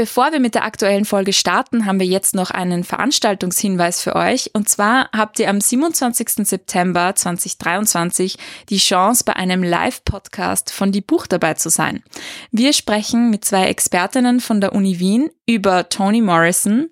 Bevor 0.00 0.32
wir 0.32 0.40
mit 0.40 0.54
der 0.54 0.64
aktuellen 0.64 1.04
Folge 1.04 1.34
starten, 1.34 1.84
haben 1.84 2.00
wir 2.00 2.06
jetzt 2.06 2.34
noch 2.34 2.50
einen 2.50 2.84
Veranstaltungshinweis 2.84 4.00
für 4.00 4.16
euch. 4.16 4.48
Und 4.54 4.66
zwar 4.66 5.10
habt 5.14 5.38
ihr 5.38 5.50
am 5.50 5.60
27. 5.60 6.48
September 6.48 7.14
2023 7.14 8.38
die 8.70 8.78
Chance, 8.78 9.24
bei 9.24 9.36
einem 9.36 9.62
Live-Podcast 9.62 10.72
von 10.72 10.90
Die 10.90 11.02
Buch 11.02 11.26
dabei 11.26 11.52
zu 11.52 11.68
sein. 11.68 12.02
Wir 12.50 12.72
sprechen 12.72 13.28
mit 13.28 13.44
zwei 13.44 13.66
Expertinnen 13.66 14.40
von 14.40 14.62
der 14.62 14.74
Uni 14.74 15.00
Wien 15.00 15.28
über 15.44 15.90
Toni 15.90 16.22
Morrison, 16.22 16.88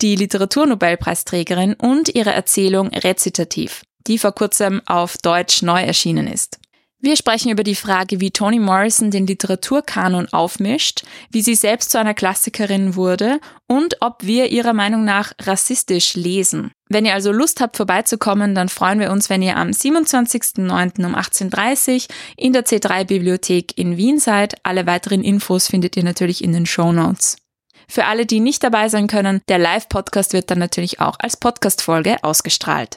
die 0.00 0.14
Literaturnobelpreisträgerin 0.14 1.74
und 1.74 2.14
ihre 2.14 2.34
Erzählung 2.34 2.90
Rezitativ, 2.90 3.82
die 4.06 4.16
vor 4.16 4.30
kurzem 4.30 4.80
auf 4.86 5.16
Deutsch 5.18 5.62
neu 5.62 5.82
erschienen 5.82 6.28
ist. 6.28 6.60
Wir 7.04 7.16
sprechen 7.16 7.50
über 7.50 7.64
die 7.64 7.74
Frage, 7.74 8.22
wie 8.22 8.30
Toni 8.30 8.58
Morrison 8.58 9.10
den 9.10 9.26
Literaturkanon 9.26 10.26
aufmischt, 10.32 11.02
wie 11.30 11.42
sie 11.42 11.54
selbst 11.54 11.90
zu 11.90 11.98
einer 11.98 12.14
Klassikerin 12.14 12.96
wurde 12.96 13.40
und 13.68 13.98
ob 14.00 14.22
wir 14.22 14.50
ihrer 14.50 14.72
Meinung 14.72 15.04
nach 15.04 15.34
rassistisch 15.42 16.14
lesen. 16.14 16.70
Wenn 16.88 17.04
ihr 17.04 17.12
also 17.12 17.30
Lust 17.30 17.60
habt 17.60 17.76
vorbeizukommen, 17.76 18.54
dann 18.54 18.70
freuen 18.70 19.00
wir 19.00 19.10
uns, 19.10 19.28
wenn 19.28 19.42
ihr 19.42 19.58
am 19.58 19.68
27.09. 19.68 21.04
um 21.04 21.14
18.30 21.14 21.94
Uhr 22.08 22.14
in 22.38 22.54
der 22.54 22.64
C3 22.64 23.04
Bibliothek 23.04 23.76
in 23.76 23.98
Wien 23.98 24.18
seid. 24.18 24.54
Alle 24.62 24.86
weiteren 24.86 25.22
Infos 25.22 25.66
findet 25.66 25.98
ihr 25.98 26.04
natürlich 26.04 26.42
in 26.42 26.54
den 26.54 26.64
Show 26.64 26.90
Notes. 26.90 27.36
Für 27.86 28.06
alle, 28.06 28.24
die 28.24 28.40
nicht 28.40 28.62
dabei 28.62 28.88
sein 28.88 29.08
können, 29.08 29.42
der 29.48 29.58
Live-Podcast 29.58 30.32
wird 30.32 30.50
dann 30.50 30.58
natürlich 30.58 31.00
auch 31.00 31.16
als 31.18 31.36
Podcast-Folge 31.36 32.16
ausgestrahlt. 32.24 32.96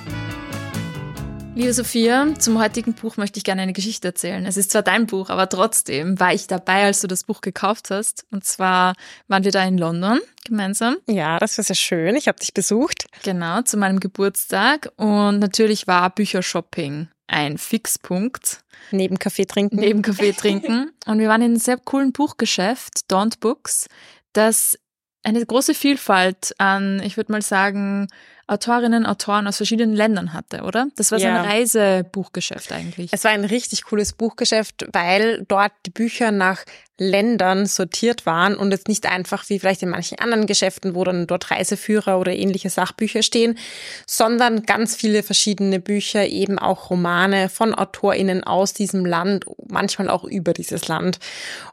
Liebe 1.53 1.73
Sophia, 1.73 2.33
zum 2.39 2.59
heutigen 2.59 2.93
Buch 2.93 3.17
möchte 3.17 3.37
ich 3.37 3.43
gerne 3.43 3.61
eine 3.61 3.73
Geschichte 3.73 4.07
erzählen. 4.07 4.45
Es 4.45 4.55
ist 4.55 4.71
zwar 4.71 4.83
dein 4.83 5.05
Buch, 5.05 5.29
aber 5.29 5.49
trotzdem 5.49 6.17
war 6.19 6.33
ich 6.33 6.47
dabei, 6.47 6.85
als 6.85 7.01
du 7.01 7.07
das 7.07 7.25
Buch 7.25 7.41
gekauft 7.41 7.91
hast. 7.91 8.25
Und 8.31 8.45
zwar 8.45 8.95
waren 9.27 9.43
wir 9.43 9.51
da 9.51 9.63
in 9.63 9.77
London 9.77 10.21
gemeinsam. 10.45 10.95
Ja, 11.07 11.39
das 11.39 11.57
war 11.57 11.65
sehr 11.65 11.75
schön. 11.75 12.15
Ich 12.15 12.29
habe 12.29 12.39
dich 12.39 12.53
besucht. 12.53 13.07
Genau, 13.23 13.61
zu 13.63 13.75
meinem 13.77 13.99
Geburtstag. 13.99 14.91
Und 14.95 15.39
natürlich 15.39 15.87
war 15.87 16.09
Büchershopping 16.09 17.09
ein 17.27 17.57
Fixpunkt. 17.57 18.63
Neben 18.91 19.19
Kaffee 19.19 19.45
trinken. 19.45 19.75
Neben 19.75 20.01
Kaffee 20.03 20.31
trinken. 20.31 20.91
Und 21.05 21.19
wir 21.19 21.27
waren 21.27 21.41
in 21.41 21.51
einem 21.51 21.59
sehr 21.59 21.77
coolen 21.77 22.13
Buchgeschäft, 22.13 23.05
Don't 23.09 23.39
Books, 23.39 23.87
das 24.33 24.79
eine 25.23 25.45
große 25.45 25.73
Vielfalt 25.73 26.55
an, 26.57 27.01
ich 27.03 27.17
würde 27.17 27.31
mal 27.31 27.41
sagen, 27.41 28.07
Autorinnen, 28.47 29.05
Autoren 29.05 29.47
aus 29.47 29.57
verschiedenen 29.57 29.95
Ländern 29.95 30.33
hatte, 30.33 30.63
oder? 30.63 30.87
Das 30.95 31.11
war 31.11 31.19
so 31.19 31.25
ja. 31.25 31.41
ein 31.41 31.49
Reisebuchgeschäft 31.49 32.71
eigentlich. 32.71 33.11
Es 33.13 33.23
war 33.23 33.31
ein 33.31 33.45
richtig 33.45 33.83
cooles 33.83 34.13
Buchgeschäft, 34.13 34.87
weil 34.91 35.43
dort 35.47 35.71
die 35.85 35.91
Bücher 35.91 36.31
nach 36.31 36.63
Ländern 37.01 37.65
sortiert 37.65 38.27
waren 38.27 38.55
und 38.55 38.69
jetzt 38.69 38.87
nicht 38.87 39.07
einfach 39.07 39.49
wie 39.49 39.57
vielleicht 39.57 39.81
in 39.81 39.89
manchen 39.89 40.19
anderen 40.19 40.45
Geschäften, 40.45 40.93
wo 40.93 41.03
dann 41.03 41.25
dort 41.25 41.49
Reiseführer 41.49 42.19
oder 42.19 42.31
ähnliche 42.31 42.69
Sachbücher 42.69 43.23
stehen, 43.23 43.57
sondern 44.05 44.63
ganz 44.67 44.95
viele 44.95 45.23
verschiedene 45.23 45.79
Bücher, 45.79 46.27
eben 46.27 46.59
auch 46.59 46.91
Romane 46.91 47.49
von 47.49 47.73
AutorInnen 47.73 48.43
aus 48.43 48.73
diesem 48.73 49.03
Land, 49.03 49.45
manchmal 49.67 50.11
auch 50.11 50.23
über 50.23 50.53
dieses 50.53 50.87
Land. 50.87 51.17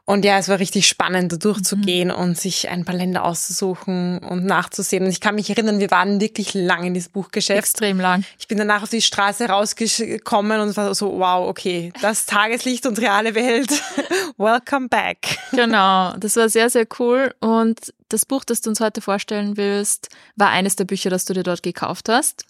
Und 0.05 0.25
ja, 0.25 0.39
es 0.39 0.49
war 0.49 0.57
richtig 0.57 0.87
spannend, 0.87 1.31
da 1.31 1.37
durchzugehen 1.37 2.07
mhm. 2.07 2.15
und 2.15 2.37
sich 2.37 2.69
ein 2.69 2.83
paar 2.83 2.95
Länder 2.95 3.23
auszusuchen 3.23 4.17
und 4.17 4.45
nachzusehen. 4.45 5.03
Und 5.03 5.11
ich 5.11 5.21
kann 5.21 5.35
mich 5.35 5.51
erinnern, 5.51 5.79
wir 5.79 5.91
waren 5.91 6.19
wirklich 6.19 6.55
lang 6.55 6.85
in 6.85 6.95
diesem 6.95 7.11
Buchgeschäft. 7.11 7.59
Extrem 7.59 7.99
lang. 7.99 8.23
Ich 8.39 8.47
bin 8.47 8.57
danach 8.57 8.81
auf 8.81 8.89
die 8.89 9.03
Straße 9.03 9.45
rausgekommen 9.45 10.59
und 10.59 10.75
war 10.75 10.95
so, 10.95 11.19
wow, 11.19 11.47
okay, 11.47 11.93
das 12.01 12.25
Tageslicht 12.25 12.87
und 12.87 12.99
reale 12.99 13.35
Welt. 13.35 13.69
Welcome 14.37 14.87
back. 14.89 15.18
Genau, 15.51 16.13
das 16.17 16.35
war 16.35 16.47
sehr, 16.49 16.69
sehr 16.69 16.87
cool. 16.99 17.33
Und 17.39 17.93
das 18.09 18.25
Buch, 18.25 18.43
das 18.43 18.61
du 18.61 18.69
uns 18.69 18.79
heute 18.79 19.01
vorstellen 19.01 19.57
willst, 19.57 20.09
war 20.35 20.49
eines 20.49 20.75
der 20.75 20.85
Bücher, 20.85 21.09
das 21.09 21.25
du 21.25 21.33
dir 21.33 21.43
dort 21.43 21.63
gekauft 21.63 22.09
hast. 22.09 22.45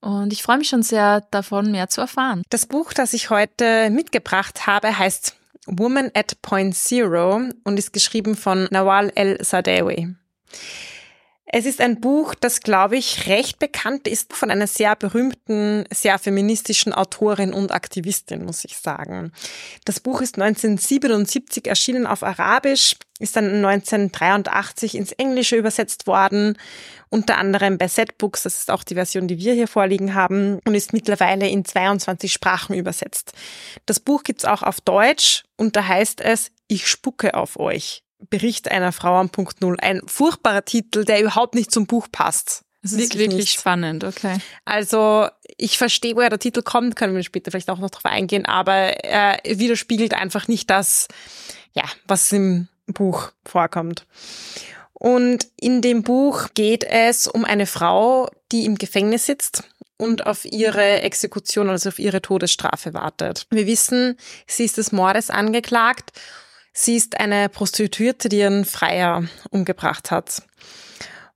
Und 0.00 0.32
ich 0.32 0.42
freue 0.42 0.58
mich 0.58 0.68
schon 0.68 0.82
sehr, 0.82 1.22
davon 1.30 1.70
mehr 1.70 1.88
zu 1.88 2.02
erfahren. 2.02 2.42
Das 2.50 2.66
Buch, 2.66 2.92
das 2.92 3.14
ich 3.14 3.30
heute 3.30 3.88
mitgebracht 3.90 4.66
habe, 4.66 4.98
heißt 4.98 5.34
Woman 5.66 6.10
at 6.14 6.40
Point 6.42 6.76
Zero 6.76 7.40
und 7.64 7.78
ist 7.78 7.92
geschrieben 7.94 8.36
von 8.36 8.68
Nawal 8.70 9.10
El-Sadewi. 9.14 10.14
Es 11.56 11.66
ist 11.66 11.80
ein 11.80 12.00
Buch, 12.00 12.34
das, 12.34 12.62
glaube 12.62 12.96
ich, 12.96 13.28
recht 13.28 13.60
bekannt 13.60 14.08
ist 14.08 14.32
von 14.32 14.50
einer 14.50 14.66
sehr 14.66 14.96
berühmten, 14.96 15.84
sehr 15.92 16.18
feministischen 16.18 16.92
Autorin 16.92 17.52
und 17.52 17.70
Aktivistin, 17.70 18.44
muss 18.44 18.64
ich 18.64 18.76
sagen. 18.76 19.30
Das 19.84 20.00
Buch 20.00 20.20
ist 20.20 20.34
1977 20.34 21.68
erschienen 21.68 22.08
auf 22.08 22.24
Arabisch, 22.24 22.96
ist 23.20 23.36
dann 23.36 23.64
1983 23.64 24.96
ins 24.96 25.12
Englische 25.12 25.54
übersetzt 25.54 26.08
worden, 26.08 26.58
unter 27.08 27.38
anderem 27.38 27.78
bei 27.78 27.86
Setbooks, 27.86 28.42
das 28.42 28.58
ist 28.58 28.72
auch 28.72 28.82
die 28.82 28.96
Version, 28.96 29.28
die 29.28 29.38
wir 29.38 29.54
hier 29.54 29.68
vorliegen 29.68 30.14
haben, 30.14 30.58
und 30.66 30.74
ist 30.74 30.92
mittlerweile 30.92 31.46
in 31.48 31.64
22 31.64 32.32
Sprachen 32.32 32.74
übersetzt. 32.74 33.32
Das 33.86 34.00
Buch 34.00 34.24
gibt's 34.24 34.44
auch 34.44 34.64
auf 34.64 34.80
Deutsch 34.80 35.44
und 35.56 35.76
da 35.76 35.86
heißt 35.86 36.20
es, 36.20 36.50
ich 36.66 36.88
spucke 36.88 37.34
auf 37.34 37.60
euch. 37.60 38.02
Bericht 38.30 38.70
einer 38.70 38.92
Frau 38.92 39.18
am 39.18 39.30
Punkt 39.30 39.60
Null. 39.60 39.76
Ein 39.80 40.00
furchtbarer 40.06 40.64
Titel, 40.64 41.04
der 41.04 41.20
überhaupt 41.20 41.54
nicht 41.54 41.70
zum 41.70 41.86
Buch 41.86 42.08
passt. 42.10 42.64
Das 42.82 42.92
ist 42.92 42.98
wirklich, 42.98 43.30
wirklich 43.30 43.52
spannend, 43.52 44.04
okay. 44.04 44.36
Also 44.66 45.28
ich 45.56 45.78
verstehe, 45.78 46.16
woher 46.16 46.28
der 46.28 46.38
Titel 46.38 46.60
kommt, 46.60 46.96
können 46.96 47.14
wir 47.14 47.22
später 47.22 47.50
vielleicht 47.50 47.70
auch 47.70 47.78
noch 47.78 47.88
drauf 47.88 48.04
eingehen, 48.04 48.44
aber 48.44 48.74
er 48.74 49.40
widerspiegelt 49.58 50.12
einfach 50.12 50.48
nicht 50.48 50.68
das, 50.68 51.08
ja, 51.72 51.84
was 52.06 52.30
im 52.32 52.68
Buch 52.86 53.32
vorkommt. 53.46 54.04
Und 54.92 55.48
in 55.58 55.80
dem 55.80 56.02
Buch 56.02 56.48
geht 56.52 56.84
es 56.84 57.26
um 57.26 57.46
eine 57.46 57.66
Frau, 57.66 58.28
die 58.52 58.66
im 58.66 58.76
Gefängnis 58.76 59.24
sitzt 59.24 59.64
und 59.96 60.26
auf 60.26 60.44
ihre 60.44 61.00
Exekution, 61.00 61.70
also 61.70 61.88
auf 61.88 61.98
ihre 61.98 62.20
Todesstrafe 62.20 62.92
wartet. 62.92 63.46
Wir 63.50 63.66
wissen, 63.66 64.18
sie 64.46 64.64
ist 64.64 64.76
des 64.76 64.92
Mordes 64.92 65.30
angeklagt 65.30 66.12
Sie 66.76 66.96
ist 66.96 67.18
eine 67.20 67.48
Prostituierte, 67.48 68.28
die 68.28 68.40
ihren 68.40 68.64
Freier 68.64 69.24
umgebracht 69.50 70.10
hat. 70.10 70.42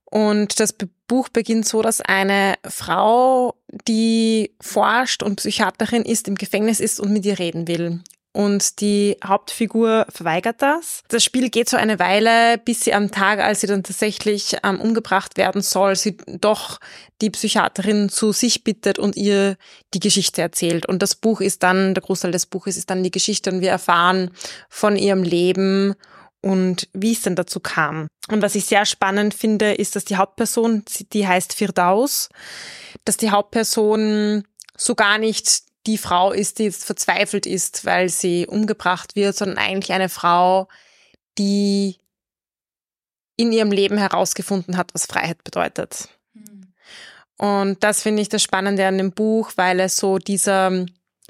Und 0.03 0.59
das 0.59 0.75
Buch 1.07 1.29
beginnt 1.29 1.65
so, 1.67 1.81
dass 1.81 2.01
eine 2.01 2.55
Frau, 2.67 3.55
die 3.87 4.53
forscht 4.59 5.23
und 5.23 5.37
Psychiaterin 5.37 6.03
ist, 6.03 6.27
im 6.27 6.35
Gefängnis 6.35 6.79
ist 6.79 6.99
und 6.99 7.11
mit 7.11 7.25
ihr 7.25 7.39
reden 7.39 7.67
will 7.67 8.01
und 8.31 8.79
die 8.79 9.17
Hauptfigur 9.25 10.05
verweigert 10.09 10.61
das. 10.61 11.01
Das 11.07 11.23
Spiel 11.23 11.49
geht 11.49 11.67
so 11.67 11.77
eine 11.77 11.97
Weile, 11.97 12.57
bis 12.59 12.81
sie 12.81 12.93
am 12.93 13.11
Tag, 13.11 13.39
als 13.39 13.61
sie 13.61 13.67
dann 13.67 13.83
tatsächlich 13.83 14.57
ähm, 14.63 14.79
umgebracht 14.79 15.37
werden 15.37 15.61
soll, 15.61 15.95
sie 15.95 16.17
doch 16.27 16.79
die 17.21 17.31
Psychiaterin 17.31 18.09
zu 18.09 18.31
sich 18.31 18.63
bittet 18.63 18.99
und 18.99 19.15
ihr 19.15 19.57
die 19.93 19.99
Geschichte 19.99 20.41
erzählt. 20.41 20.85
Und 20.85 21.01
das 21.01 21.15
Buch 21.15 21.41
ist 21.41 21.63
dann, 21.63 21.95
der 21.95 22.03
Großteil 22.03 22.31
des 22.31 22.45
Buches 22.45 22.77
ist 22.77 22.89
dann 22.89 23.03
die 23.03 23.11
Geschichte 23.11 23.51
und 23.51 23.61
wir 23.61 23.71
erfahren 23.71 24.31
von 24.69 24.95
ihrem 24.95 25.23
Leben 25.23 25.95
und 26.41 26.87
wie 26.93 27.13
es 27.13 27.23
denn 27.23 27.35
dazu 27.35 27.59
kam. 27.59 28.07
Und 28.29 28.41
was 28.41 28.55
ich 28.55 28.65
sehr 28.65 28.85
spannend 28.85 29.33
finde, 29.33 29.73
ist, 29.73 29.95
dass 29.95 30.05
die 30.05 30.17
Hauptperson, 30.17 30.83
die 31.13 31.27
heißt 31.27 31.53
Firdaus, 31.53 32.29
dass 33.05 33.17
die 33.17 33.31
Hauptperson 33.31 34.43
so 34.77 34.95
gar 34.95 35.17
nicht 35.17 35.68
die 35.87 35.97
Frau 35.97 36.31
ist, 36.31 36.59
die 36.59 36.63
jetzt 36.63 36.85
verzweifelt 36.85 37.45
ist, 37.45 37.85
weil 37.85 38.09
sie 38.09 38.47
umgebracht 38.47 39.15
wird, 39.15 39.35
sondern 39.35 39.57
eigentlich 39.57 39.93
eine 39.93 40.09
Frau, 40.09 40.67
die 41.37 41.97
in 43.37 43.51
ihrem 43.51 43.71
Leben 43.71 43.97
herausgefunden 43.97 44.75
hat, 44.75 44.93
was 44.93 45.05
Freiheit 45.05 45.43
bedeutet. 45.43 46.09
Mhm. 46.33 46.73
Und 47.37 47.83
das 47.83 48.01
finde 48.01 48.21
ich 48.21 48.29
das 48.29 48.43
Spannende 48.43 48.85
an 48.85 48.97
dem 48.97 49.13
Buch, 49.13 49.53
weil 49.55 49.79
es 49.79 49.95
so 49.95 50.17
dieser 50.17 50.85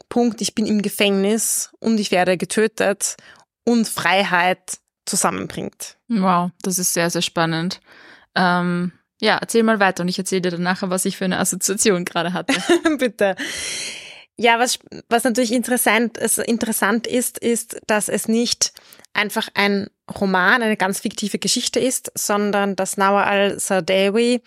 Punkt, 0.10 0.42
ich 0.42 0.56
bin 0.56 0.66
im 0.66 0.82
Gefängnis 0.82 1.70
und 1.80 2.00
ich 2.00 2.10
werde 2.10 2.38
getötet 2.38 3.16
und 3.64 3.88
Freiheit 3.88 4.80
zusammenbringt. 5.06 5.98
Wow, 6.08 6.52
das 6.64 6.80
ist 6.80 6.94
sehr, 6.94 7.10
sehr 7.12 7.22
spannend. 7.22 7.82
Ähm, 8.36 8.94
ja, 9.22 9.38
erzähl 9.38 9.64
mal 9.64 9.80
weiter 9.80 10.02
und 10.02 10.08
ich 10.08 10.18
erzähle 10.18 10.42
dir 10.42 10.52
dann 10.52 10.64
nachher, 10.64 10.90
was 10.90 11.06
ich 11.06 11.18
für 11.18 11.26
eine 11.26 11.40
Assoziation 11.40 12.06
gerade 12.06 12.34
hatte. 12.34 12.54
Bitte. 12.98 13.36
Ja, 14.42 14.58
was, 14.58 14.80
was 15.10 15.26
natürlich 15.26 15.52
interessant, 15.52 16.18
interessant 16.18 17.08
ist, 17.08 17.40
ist, 17.40 17.82
dass 17.88 18.08
es 18.08 18.30
nicht 18.30 18.72
einfach 19.12 19.50
ein 19.54 19.90
Roman, 20.18 20.64
eine 20.64 20.78
ganz 20.78 21.02
fiktive 21.02 21.40
Geschichte 21.40 21.82
ist, 21.82 22.10
sondern 22.16 22.78
dass 22.78 22.96
Nawar 22.96 23.28
al-Sardawi 23.28 24.42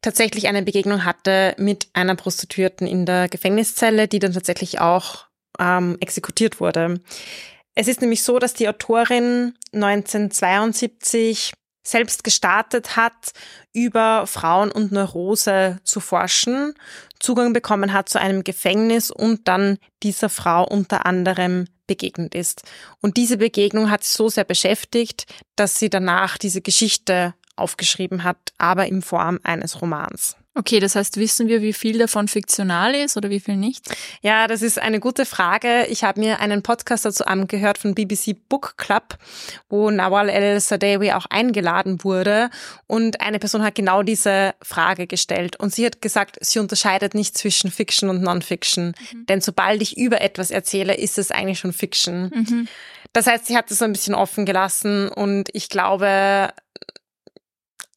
tatsächlich 0.00 0.48
eine 0.48 0.62
Begegnung 0.62 1.04
hatte 1.04 1.54
mit 1.58 1.88
einer 1.92 2.14
Prostituierten 2.14 2.86
in 2.86 3.04
der 3.04 3.28
Gefängniszelle, 3.28 4.08
die 4.08 4.20
dann 4.20 4.32
tatsächlich 4.32 4.80
auch 4.80 5.26
ähm, 5.58 5.98
exekutiert 6.00 6.58
wurde. 6.58 7.02
Es 7.74 7.88
ist 7.88 8.00
nämlich 8.00 8.22
so, 8.22 8.38
dass 8.38 8.54
die 8.54 8.70
Autorin 8.70 9.52
1972 9.74 11.52
selbst 11.86 12.24
gestartet 12.24 12.96
hat, 12.96 13.32
über 13.72 14.26
Frauen 14.26 14.70
und 14.70 14.92
Neurose 14.92 15.78
zu 15.84 16.00
forschen, 16.00 16.74
Zugang 17.20 17.52
bekommen 17.52 17.92
hat 17.92 18.08
zu 18.08 18.20
einem 18.20 18.44
Gefängnis 18.44 19.10
und 19.10 19.48
dann 19.48 19.78
dieser 20.02 20.28
Frau 20.28 20.66
unter 20.66 21.06
anderem 21.06 21.66
begegnet 21.86 22.34
ist. 22.34 22.62
Und 23.00 23.16
diese 23.16 23.38
Begegnung 23.38 23.90
hat 23.90 24.04
sie 24.04 24.16
so 24.16 24.28
sehr 24.28 24.44
beschäftigt, 24.44 25.26
dass 25.54 25.78
sie 25.78 25.88
danach 25.88 26.36
diese 26.38 26.60
Geschichte 26.60 27.34
aufgeschrieben 27.54 28.24
hat, 28.24 28.52
aber 28.58 28.86
in 28.86 29.02
Form 29.02 29.38
eines 29.44 29.80
Romans. 29.80 30.36
Okay, 30.58 30.80
das 30.80 30.96
heißt, 30.96 31.18
wissen 31.18 31.48
wir, 31.48 31.60
wie 31.60 31.74
viel 31.74 31.98
davon 31.98 32.28
fiktional 32.28 32.94
ist 32.94 33.18
oder 33.18 33.28
wie 33.28 33.40
viel 33.40 33.56
nicht? 33.56 33.94
Ja, 34.22 34.46
das 34.46 34.62
ist 34.62 34.78
eine 34.78 35.00
gute 35.00 35.26
Frage. 35.26 35.84
Ich 35.90 36.02
habe 36.02 36.18
mir 36.18 36.40
einen 36.40 36.62
Podcast 36.62 37.04
dazu 37.04 37.26
angehört 37.26 37.76
von 37.76 37.94
BBC 37.94 38.34
Book 38.48 38.78
Club, 38.78 39.18
wo 39.68 39.90
Nawal 39.90 40.30
El-Sadewi 40.30 41.12
auch 41.12 41.26
eingeladen 41.26 42.02
wurde. 42.04 42.48
Und 42.86 43.20
eine 43.20 43.38
Person 43.38 43.62
hat 43.62 43.74
genau 43.74 44.02
diese 44.02 44.54
Frage 44.62 45.06
gestellt. 45.06 45.56
Und 45.60 45.74
sie 45.74 45.84
hat 45.84 46.00
gesagt, 46.00 46.38
sie 46.40 46.58
unterscheidet 46.58 47.14
nicht 47.14 47.36
zwischen 47.36 47.70
Fiction 47.70 48.08
und 48.08 48.22
Non-Fiction. 48.22 48.94
Mhm. 49.12 49.26
Denn 49.26 49.42
sobald 49.42 49.82
ich 49.82 49.98
über 49.98 50.22
etwas 50.22 50.50
erzähle, 50.50 50.96
ist 50.96 51.18
es 51.18 51.30
eigentlich 51.30 51.58
schon 51.58 51.74
Fiction. 51.74 52.30
Mhm. 52.34 52.68
Das 53.12 53.26
heißt, 53.26 53.44
sie 53.44 53.58
hat 53.58 53.70
es 53.70 53.78
so 53.78 53.84
ein 53.84 53.92
bisschen 53.92 54.14
offen 54.14 54.46
gelassen 54.46 55.08
und 55.08 55.50
ich 55.52 55.68
glaube, 55.68 56.50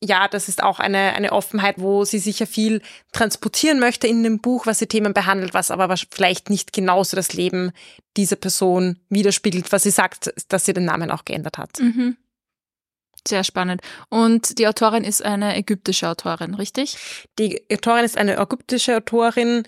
ja, 0.01 0.27
das 0.27 0.47
ist 0.47 0.63
auch 0.63 0.79
eine, 0.79 1.13
eine 1.13 1.31
Offenheit, 1.31 1.75
wo 1.77 2.05
sie 2.05 2.19
sicher 2.19 2.47
viel 2.47 2.81
transportieren 3.11 3.79
möchte 3.79 4.07
in 4.07 4.23
dem 4.23 4.39
Buch, 4.39 4.65
was 4.65 4.79
sie 4.79 4.87
Themen 4.87 5.13
behandelt, 5.13 5.53
was 5.53 5.71
aber 5.71 5.93
vielleicht 6.09 6.49
nicht 6.49 6.71
genauso 6.71 7.17
das 7.17 7.33
Leben 7.33 7.71
dieser 8.15 8.37
Person 8.37 8.99
widerspiegelt, 9.09 9.71
was 9.71 9.83
sie 9.83 9.91
sagt, 9.91 10.33
dass 10.47 10.65
sie 10.65 10.73
den 10.73 10.85
Namen 10.85 11.11
auch 11.11 11.25
geändert 11.25 11.57
hat. 11.57 11.79
Mhm. 11.79 12.15
Sehr 13.27 13.43
spannend. 13.43 13.81
Und 14.09 14.57
die 14.59 14.67
Autorin 14.67 15.03
ist 15.03 15.23
eine 15.23 15.57
ägyptische 15.57 16.07
Autorin, 16.07 16.53
richtig? 16.53 16.97
Die 17.37 17.61
Autorin 17.71 18.05
ist 18.05 18.17
eine 18.17 18.37
ägyptische 18.37 18.95
Autorin 18.95 19.63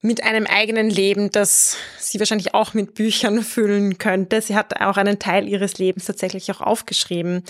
mit 0.00 0.22
einem 0.24 0.46
eigenen 0.46 0.88
Leben, 0.88 1.30
das 1.30 1.76
sie 1.98 2.18
wahrscheinlich 2.18 2.54
auch 2.54 2.72
mit 2.72 2.94
Büchern 2.94 3.42
füllen 3.42 3.98
könnte. 3.98 4.40
Sie 4.40 4.56
hat 4.56 4.80
auch 4.80 4.96
einen 4.96 5.18
Teil 5.18 5.48
ihres 5.48 5.76
Lebens 5.76 6.06
tatsächlich 6.06 6.50
auch 6.50 6.62
aufgeschrieben. 6.62 7.44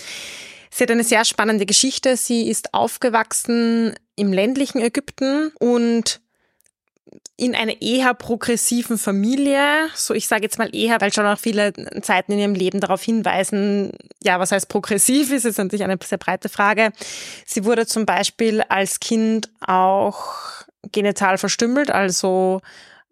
Sie 0.69 0.83
hat 0.83 0.91
eine 0.91 1.03
sehr 1.03 1.25
spannende 1.25 1.65
Geschichte. 1.65 2.17
Sie 2.17 2.49
ist 2.49 2.73
aufgewachsen 2.73 3.95
im 4.15 4.33
ländlichen 4.33 4.79
Ägypten 4.79 5.51
und 5.59 6.21
in 7.39 7.55
einer 7.55 7.81
eher 7.81 8.15
progressiven 8.15 8.97
Familie, 8.97 9.89
so 9.93 10.15
ich 10.15 10.27
sage 10.27 10.43
jetzt 10.43 10.57
mal 10.57 10.75
eher, 10.75 10.99
weil 10.99 11.13
schon 11.13 11.25
auch 11.27 11.37
viele 11.37 11.71
Zeiten 12.01 12.31
in 12.31 12.39
ihrem 12.39 12.55
Leben 12.55 12.79
darauf 12.79 13.03
hinweisen, 13.03 13.91
ja, 14.23 14.39
was 14.39 14.51
heißt 14.51 14.67
progressiv 14.69 15.31
ist, 15.31 15.45
ist 15.45 15.59
natürlich 15.59 15.83
eine 15.83 15.99
sehr 16.03 16.17
breite 16.17 16.49
Frage. 16.49 16.91
Sie 17.45 17.63
wurde 17.63 17.85
zum 17.85 18.07
Beispiel 18.07 18.63
als 18.63 18.99
Kind 18.99 19.51
auch 19.61 20.65
genital 20.91 21.37
verstümmelt, 21.37 21.91
also 21.91 22.61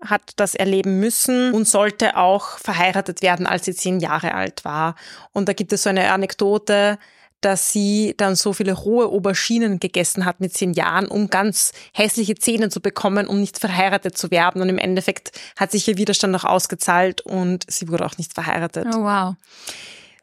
hat 0.04 0.34
das 0.38 0.56
erleben 0.56 1.00
müssen 1.00 1.54
und 1.54 1.68
sollte 1.68 2.18
auch 2.18 2.57
verheiratet 2.57 3.22
werden, 3.22 3.46
als 3.48 3.66
sie 3.66 3.75
zehn 3.75 4.00
Jahre 4.00 4.34
alt 4.34 4.66
war. 4.66 4.96
Und 5.34 5.48
da 5.48 5.54
gibt 5.54 5.72
es 5.72 5.84
so 5.84 5.90
eine 5.90 6.12
Anekdote, 6.12 6.98
dass 7.45 7.71
sie 7.71 8.15
dann 8.18 8.36
so 8.36 8.53
viele 8.53 8.74
rohe 8.74 9.06
Auberginen 9.06 9.80
gegessen 9.80 10.25
hat 10.25 10.39
mit 10.39 10.53
zehn 10.53 10.74
Jahren, 10.74 11.07
um 11.07 11.30
ganz 11.30 11.74
hässliche 11.94 12.33
Zähne 12.33 12.69
zu 12.69 12.81
bekommen, 12.81 13.27
um 13.27 13.39
nicht 13.39 13.59
verheiratet 13.59 14.18
zu 14.18 14.31
werden. 14.31 14.63
Und 14.63 14.69
im 14.69 14.80
Endeffekt 14.80 15.31
hat 15.56 15.69
sich 15.69 15.88
ihr 15.88 15.97
Widerstand 15.97 16.36
auch 16.36 16.44
ausgezahlt 16.44 17.21
und 17.21 17.63
sie 17.69 17.88
wurde 17.89 18.03
auch 18.03 18.18
nicht 18.18 18.33
verheiratet. 18.33 18.88
Oh, 18.89 19.03
wow. 19.03 19.36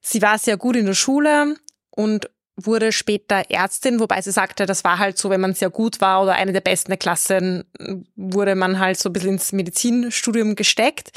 Sie 0.01 0.21
war 0.21 0.37
sehr 0.37 0.57
gut 0.57 0.75
in 0.75 0.87
der 0.87 0.95
Schule 0.95 1.55
und 1.91 2.29
wurde 2.57 2.93
später 2.93 3.51
Ärztin, 3.51 3.99
wobei 3.99 4.21
sie 4.21 4.31
sagte, 4.31 4.67
das 4.67 4.85
war 4.85 4.99
halt 4.99 5.17
so, 5.17 5.31
wenn 5.31 5.41
man 5.41 5.55
sehr 5.55 5.71
gut 5.71 6.01
war 6.01 6.23
oder 6.23 6.35
eine 6.35 6.53
der 6.53 6.61
besten 6.61 6.91
der 6.91 6.99
Klasse, 6.99 7.65
wurde 8.15 8.55
man 8.55 8.79
halt 8.79 8.99
so 8.99 9.09
ein 9.09 9.13
bisschen 9.13 9.31
ins 9.31 9.53
Medizinstudium 9.53 10.55
gesteckt. 10.55 11.13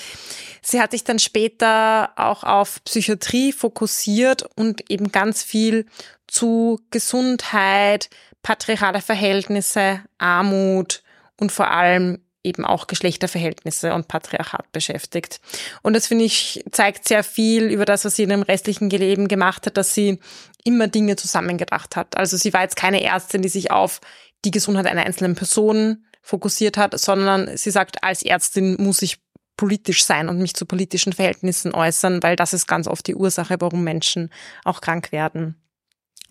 Sie 0.62 0.82
hat 0.82 0.92
sich 0.92 1.04
dann 1.04 1.20
später 1.20 2.12
auch 2.16 2.44
auf 2.44 2.84
Psychiatrie 2.86 3.52
fokussiert 3.52 4.46
und 4.56 4.90
eben 4.90 5.12
ganz 5.12 5.44
viel 5.44 5.86
zu 6.28 6.80
Gesundheit, 6.90 8.10
patriarchale 8.42 9.02
Verhältnisse, 9.02 10.02
Armut 10.18 11.04
und 11.38 11.52
vor 11.52 11.70
allem 11.70 12.25
eben 12.46 12.66
auch 12.66 12.88
Geschlechterverhältnisse 12.88 13.94
und 13.94 14.08
Patriarchat 14.08 14.72
beschäftigt. 14.72 15.42
Und 15.82 15.94
das 15.96 16.08
finde 16.08 16.26
ich 16.26 16.64
zeigt 16.72 17.08
sehr 17.08 17.24
viel 17.24 17.66
über 17.66 17.86
das, 17.86 18.06
was 18.06 18.16
sie 18.16 18.24
in 18.24 18.30
dem 18.30 18.42
restlichen 18.44 18.90
Leben 18.90 19.28
gemacht 19.28 19.66
hat, 19.66 19.78
dass 19.78 19.94
sie 19.94 20.20
immer 20.64 20.88
Dinge 20.88 21.16
zusammengedacht 21.16 21.96
hat. 21.96 22.18
Also 22.18 22.38
sie 22.38 22.54
war 22.54 22.62
jetzt 22.62 22.76
keine 22.76 23.04
Ärztin, 23.04 23.42
die 23.42 23.50
sich 23.50 23.72
auf 23.72 24.02
die 24.46 24.52
Gesundheit 24.52 24.88
einer 24.88 25.06
einzelnen 25.06 25.36
Person 25.36 26.06
fokussiert 26.22 26.78
hat, 26.78 26.98
sondern 27.00 27.56
sie 27.58 27.72
sagt, 27.72 28.04
als 28.04 28.24
Ärztin 28.24 28.78
muss 28.80 29.02
ich 29.02 29.18
politisch 29.58 30.04
sein 30.04 30.28
und 30.30 30.40
mich 30.40 30.54
zu 30.54 30.66
politischen 30.66 31.14
Verhältnissen 31.14 31.74
äußern, 31.74 32.22
weil 32.24 32.36
das 32.36 32.54
ist 32.54 32.68
ganz 32.68 32.88
oft 32.88 33.08
die 33.08 33.16
Ursache, 33.16 33.56
warum 33.60 33.84
Menschen 33.84 34.30
auch 34.64 34.82
krank 34.82 35.12
werden. 35.12 35.56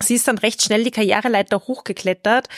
Sie 0.01 0.15
ist 0.15 0.27
dann 0.27 0.37
recht 0.37 0.61
schnell 0.61 0.83
die 0.83 0.91
Karriereleiter 0.91 1.57
hochgeklettert 1.67 2.49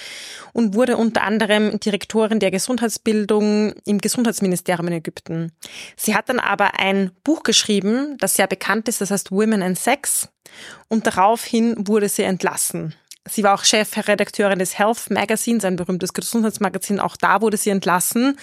und 0.54 0.74
wurde 0.74 0.98
unter 0.98 1.22
anderem 1.22 1.80
Direktorin 1.80 2.40
der 2.40 2.50
Gesundheitsbildung 2.50 3.74
im 3.86 4.00
Gesundheitsministerium 4.00 4.88
in 4.88 4.94
Ägypten. 4.94 5.52
Sie 5.96 6.16
hat 6.16 6.30
dann 6.30 6.40
aber 6.40 6.80
ein 6.80 7.12
Buch 7.24 7.44
geschrieben, 7.44 8.18
das 8.20 8.36
sehr 8.36 8.48
bekannt 8.48 8.88
ist, 8.90 9.02
das 9.02 9.12
heißt 9.12 9.32
Women 9.32 9.62
and 9.62 9.78
Sex. 9.78 10.30
Und 10.88 11.06
daraufhin 11.06 11.76
wurde 11.88 12.10
sie 12.10 12.24
entlassen. 12.24 12.96
Sie 13.30 13.44
war 13.44 13.54
auch 13.54 13.66
Chefredakteurin 13.66 14.60
des 14.60 14.80
Health 14.80 15.12
Magazines, 15.12 15.66
ein 15.66 15.76
berühmtes 15.76 16.14
Gesundheitsmagazin. 16.14 17.00
Auch 17.00 17.18
da 17.18 17.42
wurde 17.42 17.58
sie 17.58 17.70
entlassen 17.70 18.38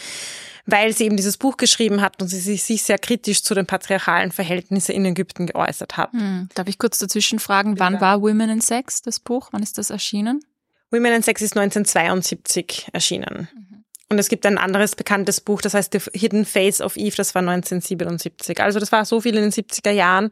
weil 0.66 0.94
sie 0.94 1.04
eben 1.04 1.16
dieses 1.16 1.36
Buch 1.36 1.56
geschrieben 1.56 2.00
hat 2.00 2.20
und 2.22 2.28
sie 2.28 2.56
sich 2.56 2.82
sehr 2.82 2.98
kritisch 2.98 3.42
zu 3.42 3.54
den 3.54 3.66
patriarchalen 3.66 4.32
Verhältnissen 4.32 4.92
in 4.92 5.04
Ägypten 5.04 5.46
geäußert 5.46 5.96
hat. 5.96 6.12
Hm. 6.12 6.48
Darf 6.54 6.68
ich 6.68 6.78
kurz 6.78 6.98
dazwischen 6.98 7.38
fragen, 7.38 7.78
wann 7.78 8.00
war 8.00 8.22
Women 8.22 8.50
in 8.50 8.60
Sex, 8.60 9.02
das 9.02 9.20
Buch? 9.20 9.48
Wann 9.52 9.62
ist 9.62 9.78
das 9.78 9.90
erschienen? 9.90 10.44
Women 10.90 11.12
in 11.12 11.22
Sex 11.22 11.42
ist 11.42 11.56
1972 11.56 12.88
erschienen. 12.92 13.48
Mhm. 13.54 13.84
Und 14.10 14.18
es 14.18 14.28
gibt 14.28 14.46
ein 14.46 14.58
anderes 14.58 14.94
bekanntes 14.94 15.40
Buch, 15.40 15.60
das 15.60 15.74
heißt 15.74 15.92
The 15.92 16.18
Hidden 16.18 16.44
Face 16.44 16.80
of 16.80 16.96
Eve, 16.96 17.16
das 17.16 17.34
war 17.34 17.40
1977. 17.40 18.60
Also 18.60 18.78
das 18.78 18.92
war 18.92 19.04
so 19.04 19.20
viel 19.20 19.34
in 19.34 19.42
den 19.42 19.50
70er 19.50 19.90
Jahren. 19.90 20.30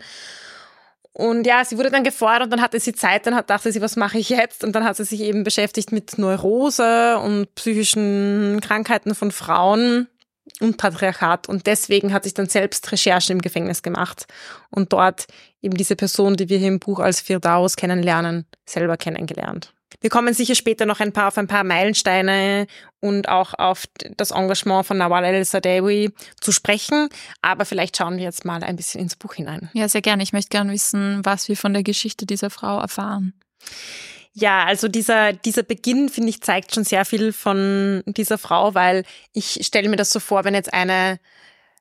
Und 1.15 1.47
ja, 1.47 1.65
sie 1.65 1.77
wurde 1.77 1.91
dann 1.91 2.05
gefordert 2.05 2.45
und 2.45 2.51
dann 2.51 2.63
hatte 2.63 2.81
sie 2.81 2.95
Zeit, 2.95 3.27
dann 3.27 3.35
hat, 3.35 3.51
dachte 3.51 3.71
sie, 3.71 3.83
was 3.83 3.97
mache 3.97 4.19
ich 4.19 4.31
jetzt? 4.31 4.65
Und 4.65 4.73
dann 4.73 4.85
hat 4.85 4.97
sie 4.97 5.05
sich 5.05 5.21
eben 5.21 5.45
beschäftigt 5.45 5.93
mit 5.93 6.17
Neurose 6.17 7.19
und 7.19 7.55
psychischen 7.55 8.61
Krankheiten 8.63 9.15
von 9.15 9.31
Frauen 9.31 10.09
und 10.61 10.77
Patriarchat. 10.77 11.49
Und 11.49 11.67
deswegen 11.67 12.13
hat 12.13 12.25
sich 12.25 12.35
dann 12.35 12.49
selbst 12.49 12.91
Recherchen 12.93 13.37
im 13.37 13.43
Gefängnis 13.43 13.83
gemacht 13.83 14.27
und 14.71 14.93
dort 14.93 15.27
eben 15.61 15.77
diese 15.77 15.97
Person, 15.97 16.37
die 16.37 16.49
wir 16.49 16.59
hier 16.59 16.69
im 16.69 16.81
Buch 16.81 16.99
als 16.99 17.21
Firdaus 17.21 17.77
kennenlernen, 17.77 18.47
selber 18.67 18.97
kennengelernt. 18.97 19.73
Wir 20.01 20.11
kommen 20.11 20.35
sicher 20.35 20.55
später 20.55 20.87
noch 20.87 21.01
ein 21.01 21.13
paar 21.13 21.29
auf 21.29 21.39
ein 21.39 21.47
paar 21.47 21.65
Meilensteine 21.65 22.67
und 23.01 23.29
auch 23.29 23.55
auf 23.55 23.85
das 24.17 24.31
Engagement 24.31 24.87
von 24.87 24.99
Nawal 24.99 25.25
el-Sadewi 25.25 26.11
zu 26.41 26.51
sprechen. 26.51 27.09
Aber 27.41 27.65
vielleicht 27.65 27.97
schauen 27.97 28.17
wir 28.17 28.25
jetzt 28.25 28.45
mal 28.45 28.65
ein 28.65 28.77
bisschen 28.77 29.01
ins 29.01 29.17
Buch 29.17 29.35
hinein. 29.35 29.71
Ja, 29.75 29.89
sehr 29.89 30.03
gerne. 30.03 30.23
Ich 30.23 30.33
möchte 30.33 30.49
gerne 30.49 30.73
wissen, 30.73 31.21
was 31.25 31.49
wir 31.49 31.57
von 31.57 31.73
der 31.73 31.83
Geschichte 31.83 32.27
dieser 32.27 32.51
Frau 32.51 32.81
erfahren. 32.81 33.35
Ja, 34.35 34.65
also 34.65 34.89
dieser, 34.89 35.35
dieser 35.35 35.63
Beginn, 35.63 36.09
finde 36.09 36.31
ich, 36.31 36.41
zeigt 36.41 36.75
schon 36.75 36.85
sehr 36.85 37.05
viel 37.05 37.33
von 37.33 38.03
dieser 38.07 38.39
Frau, 38.39 38.75
weil 38.75 39.05
ich 39.33 39.61
stelle 39.63 39.91
mir 39.91 39.97
das 39.97 40.11
so 40.11 40.21
vor, 40.21 40.45
wenn 40.45 40.55
jetzt 40.55 40.73
eine 40.73 41.21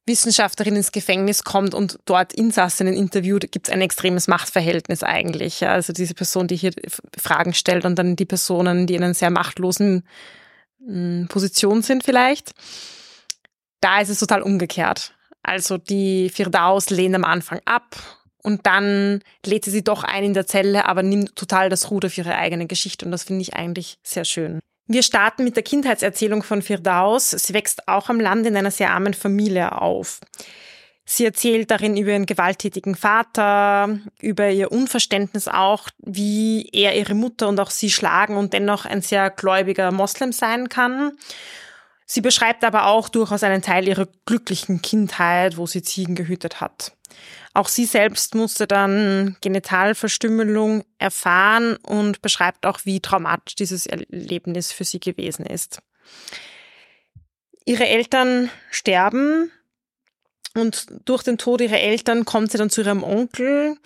Wissenschaftlerin 0.05 0.75
ins 0.75 0.91
Gefängnis 0.91 1.43
kommt 1.43 1.73
und 1.73 1.99
dort 2.05 2.33
Insassinnen 2.33 2.93
interviewt, 2.93 3.51
gibt 3.51 3.67
es 3.67 3.73
ein 3.73 3.81
extremes 3.81 4.27
Machtverhältnis 4.27 5.03
eigentlich. 5.03 5.65
Also 5.65 5.93
diese 5.93 6.13
Person, 6.13 6.47
die 6.47 6.57
hier 6.57 6.73
Fragen 7.17 7.53
stellt 7.53 7.85
und 7.85 7.95
dann 7.95 8.17
die 8.17 8.25
Personen, 8.25 8.87
die 8.87 8.95
in 8.95 9.03
einer 9.03 9.13
sehr 9.13 9.29
machtlosen 9.29 10.03
hm, 10.85 11.27
Position 11.29 11.83
sind 11.83 12.03
vielleicht. 12.03 12.51
Da 13.79 14.01
ist 14.01 14.09
es 14.09 14.19
total 14.19 14.41
umgekehrt. 14.41 15.13
Also 15.43 15.77
die 15.77 16.29
Firdaus 16.29 16.89
lehnt 16.89 17.15
am 17.15 17.23
Anfang 17.23 17.61
ab 17.65 17.95
und 18.43 18.65
dann 18.65 19.21
lädt 19.45 19.65
sie 19.65 19.71
sie 19.71 19.83
doch 19.83 20.03
ein 20.03 20.23
in 20.23 20.33
der 20.33 20.47
Zelle, 20.47 20.85
aber 20.85 21.03
nimmt 21.03 21.35
total 21.35 21.69
das 21.69 21.91
Ruder 21.91 22.09
für 22.09 22.21
ihre 22.21 22.35
eigene 22.35 22.67
Geschichte 22.67 23.05
und 23.05 23.11
das 23.11 23.23
finde 23.23 23.41
ich 23.41 23.53
eigentlich 23.55 23.97
sehr 24.03 24.25
schön. 24.25 24.59
Wir 24.87 25.03
starten 25.03 25.43
mit 25.43 25.55
der 25.55 25.63
Kindheitserzählung 25.63 26.43
von 26.43 26.61
Firdaus. 26.61 27.29
Sie 27.29 27.53
wächst 27.53 27.87
auch 27.87 28.09
am 28.09 28.19
Land 28.19 28.45
in 28.45 28.57
einer 28.57 28.71
sehr 28.71 28.91
armen 28.91 29.13
Familie 29.13 29.81
auf. 29.81 30.19
Sie 31.05 31.25
erzählt 31.25 31.71
darin 31.71 31.97
über 31.97 32.11
ihren 32.11 32.25
gewalttätigen 32.25 32.95
Vater, 32.95 33.99
über 34.21 34.49
ihr 34.49 34.71
Unverständnis 34.71 35.47
auch, 35.47 35.89
wie 35.97 36.69
er 36.71 36.97
ihre 36.97 37.15
Mutter 37.15 37.47
und 37.47 37.59
auch 37.59 37.69
sie 37.69 37.89
schlagen 37.89 38.37
und 38.37 38.53
dennoch 38.53 38.85
ein 38.85 39.01
sehr 39.01 39.29
gläubiger 39.29 39.91
Moslem 39.91 40.31
sein 40.31 40.69
kann. 40.69 41.13
Sie 42.05 42.21
beschreibt 42.21 42.63
aber 42.63 42.87
auch 42.87 43.07
durchaus 43.07 43.43
einen 43.43 43.61
Teil 43.61 43.87
ihrer 43.87 44.07
glücklichen 44.25 44.81
Kindheit, 44.81 45.57
wo 45.57 45.65
sie 45.65 45.81
Ziegen 45.81 46.15
gehütet 46.15 46.59
hat. 46.59 46.91
Auch 47.53 47.67
sie 47.67 47.85
selbst 47.85 48.33
musste 48.33 48.65
dann 48.65 49.35
Genitalverstümmelung 49.41 50.85
erfahren 50.99 51.75
und 51.77 52.21
beschreibt 52.21 52.65
auch, 52.65 52.79
wie 52.85 53.01
traumatisch 53.01 53.55
dieses 53.55 53.85
Erlebnis 53.85 54.71
für 54.71 54.85
sie 54.85 54.99
gewesen 54.99 55.45
ist. 55.45 55.81
Ihre 57.65 57.87
Eltern 57.87 58.49
sterben 58.69 59.51
und 60.55 60.87
durch 61.05 61.23
den 61.23 61.37
Tod 61.37 61.61
ihrer 61.61 61.79
Eltern 61.79 62.25
kommt 62.25 62.51
sie 62.51 62.57
dann 62.57 62.69
zu 62.69 62.81
ihrem 62.81 63.03
Onkel, 63.03 63.77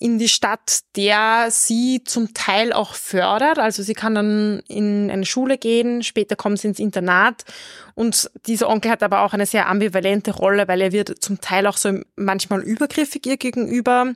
in 0.00 0.18
die 0.18 0.28
Stadt, 0.28 0.80
der 0.94 1.48
sie 1.50 2.04
zum 2.04 2.32
Teil 2.32 2.72
auch 2.72 2.94
fördert. 2.94 3.58
Also 3.58 3.82
sie 3.82 3.94
kann 3.94 4.14
dann 4.14 4.60
in 4.68 5.10
eine 5.10 5.26
Schule 5.26 5.58
gehen, 5.58 6.04
später 6.04 6.36
kommt 6.36 6.60
sie 6.60 6.68
ins 6.68 6.78
Internat 6.78 7.44
und 7.94 8.30
dieser 8.46 8.68
Onkel 8.68 8.92
hat 8.92 9.02
aber 9.02 9.22
auch 9.22 9.32
eine 9.32 9.44
sehr 9.44 9.68
ambivalente 9.68 10.30
Rolle, 10.30 10.68
weil 10.68 10.80
er 10.80 10.92
wird 10.92 11.20
zum 11.20 11.40
Teil 11.40 11.66
auch 11.66 11.76
so 11.76 11.98
manchmal 12.14 12.62
übergriffig 12.62 13.26
ihr 13.26 13.36
gegenüber 13.38 14.12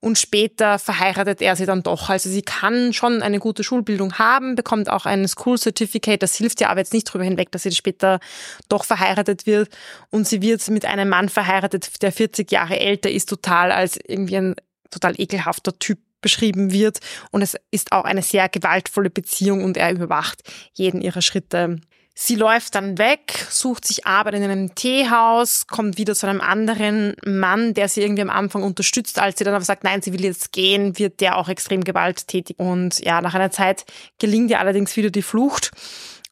und 0.00 0.18
später 0.18 0.78
verheiratet 0.78 1.40
er 1.40 1.56
sie 1.56 1.64
dann 1.64 1.82
doch. 1.82 2.10
Also 2.10 2.28
sie 2.28 2.42
kann 2.42 2.92
schon 2.92 3.22
eine 3.22 3.38
gute 3.38 3.64
Schulbildung 3.64 4.18
haben, 4.18 4.54
bekommt 4.54 4.90
auch 4.90 5.06
ein 5.06 5.26
School 5.28 5.56
Certificate, 5.56 6.22
das 6.22 6.36
hilft 6.36 6.60
ihr 6.60 6.68
aber 6.68 6.80
jetzt 6.80 6.92
nicht 6.92 7.08
darüber 7.08 7.24
hinweg, 7.24 7.50
dass 7.52 7.62
sie 7.62 7.72
später 7.72 8.20
doch 8.68 8.84
verheiratet 8.84 9.46
wird 9.46 9.70
und 10.10 10.28
sie 10.28 10.42
wird 10.42 10.68
mit 10.68 10.84
einem 10.84 11.08
Mann 11.08 11.30
verheiratet, 11.30 12.02
der 12.02 12.12
40 12.12 12.52
Jahre 12.52 12.78
älter 12.78 13.10
ist, 13.10 13.30
total 13.30 13.72
als 13.72 13.98
irgendwie 14.06 14.36
ein 14.36 14.56
total 14.92 15.20
ekelhafter 15.20 15.76
Typ 15.78 15.98
beschrieben 16.20 16.72
wird. 16.72 17.00
Und 17.32 17.42
es 17.42 17.56
ist 17.70 17.92
auch 17.92 18.04
eine 18.04 18.22
sehr 18.22 18.48
gewaltvolle 18.48 19.10
Beziehung 19.10 19.64
und 19.64 19.76
er 19.76 19.90
überwacht 19.90 20.42
jeden 20.72 21.02
ihrer 21.02 21.20
Schritte. 21.20 21.80
Sie 22.14 22.34
läuft 22.34 22.74
dann 22.74 22.98
weg, 22.98 23.46
sucht 23.48 23.86
sich 23.86 24.06
Arbeit 24.06 24.34
in 24.34 24.42
einem 24.42 24.74
Teehaus, 24.74 25.66
kommt 25.66 25.96
wieder 25.96 26.14
zu 26.14 26.26
einem 26.26 26.42
anderen 26.42 27.16
Mann, 27.24 27.72
der 27.72 27.88
sie 27.88 28.02
irgendwie 28.02 28.22
am 28.22 28.30
Anfang 28.30 28.62
unterstützt. 28.62 29.18
Als 29.18 29.38
sie 29.38 29.44
dann 29.44 29.54
aber 29.54 29.64
sagt, 29.64 29.82
nein, 29.82 30.02
sie 30.02 30.12
will 30.12 30.22
jetzt 30.22 30.52
gehen, 30.52 30.98
wird 30.98 31.20
der 31.20 31.38
auch 31.38 31.48
extrem 31.48 31.82
gewalttätig. 31.82 32.58
Und 32.58 33.00
ja, 33.00 33.22
nach 33.22 33.34
einer 33.34 33.50
Zeit 33.50 33.86
gelingt 34.18 34.50
ihr 34.50 34.60
allerdings 34.60 34.94
wieder 34.96 35.10
die 35.10 35.22
Flucht. 35.22 35.70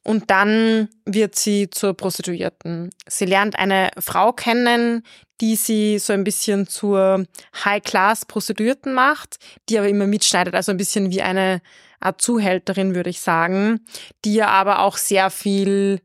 Und 0.02 0.30
dann 0.30 0.88
wird 1.04 1.34
sie 1.34 1.68
zur 1.68 1.94
Prostituierten. 1.94 2.90
Sie 3.06 3.26
lernt 3.26 3.58
eine 3.58 3.90
Frau 3.98 4.32
kennen, 4.32 5.02
die 5.40 5.56
sie 5.56 5.98
so 5.98 6.12
ein 6.12 6.24
bisschen 6.24 6.66
zur 6.66 7.26
High-Class-Prostituierten 7.64 8.92
macht, 8.92 9.36
die 9.68 9.78
aber 9.78 9.88
immer 9.88 10.06
mitschneidet, 10.06 10.54
also 10.54 10.70
ein 10.70 10.78
bisschen 10.78 11.10
wie 11.10 11.22
eine 11.22 11.60
Art 11.98 12.22
Zuhälterin, 12.22 12.94
würde 12.94 13.10
ich 13.10 13.20
sagen, 13.20 13.80
die 14.24 14.34
ja 14.34 14.48
aber 14.48 14.80
auch 14.80 14.96
sehr 14.96 15.30
viel, 15.30 16.00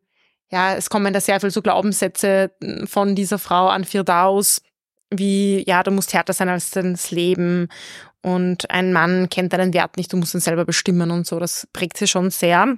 ja, 0.52 0.76
es 0.76 0.90
kommen 0.90 1.14
da 1.14 1.22
sehr 1.22 1.40
viel 1.40 1.52
so 1.52 1.62
Glaubenssätze 1.62 2.52
von 2.86 3.16
dieser 3.16 3.40
Frau 3.40 3.68
an 3.68 3.86
Firdaus, 3.86 4.62
wie, 5.10 5.64
ja, 5.68 5.84
du 5.84 5.92
musst 5.92 6.14
härter 6.14 6.34
sein 6.34 6.50
als 6.50 6.72
das 6.72 7.12
Leben 7.12 7.70
und 8.22 8.70
ein 8.70 8.92
Mann 8.92 9.30
kennt 9.30 9.54
deinen 9.54 9.74
Wert 9.74 9.98
nicht, 9.98 10.12
du 10.12 10.18
musst 10.18 10.34
ihn 10.34 10.42
selber 10.42 10.66
bestimmen 10.66 11.12
und 11.12 11.28
so, 11.28 11.40
das 11.40 11.68
prägt 11.72 11.98
sie 11.98 12.08
schon 12.08 12.30
sehr. 12.30 12.78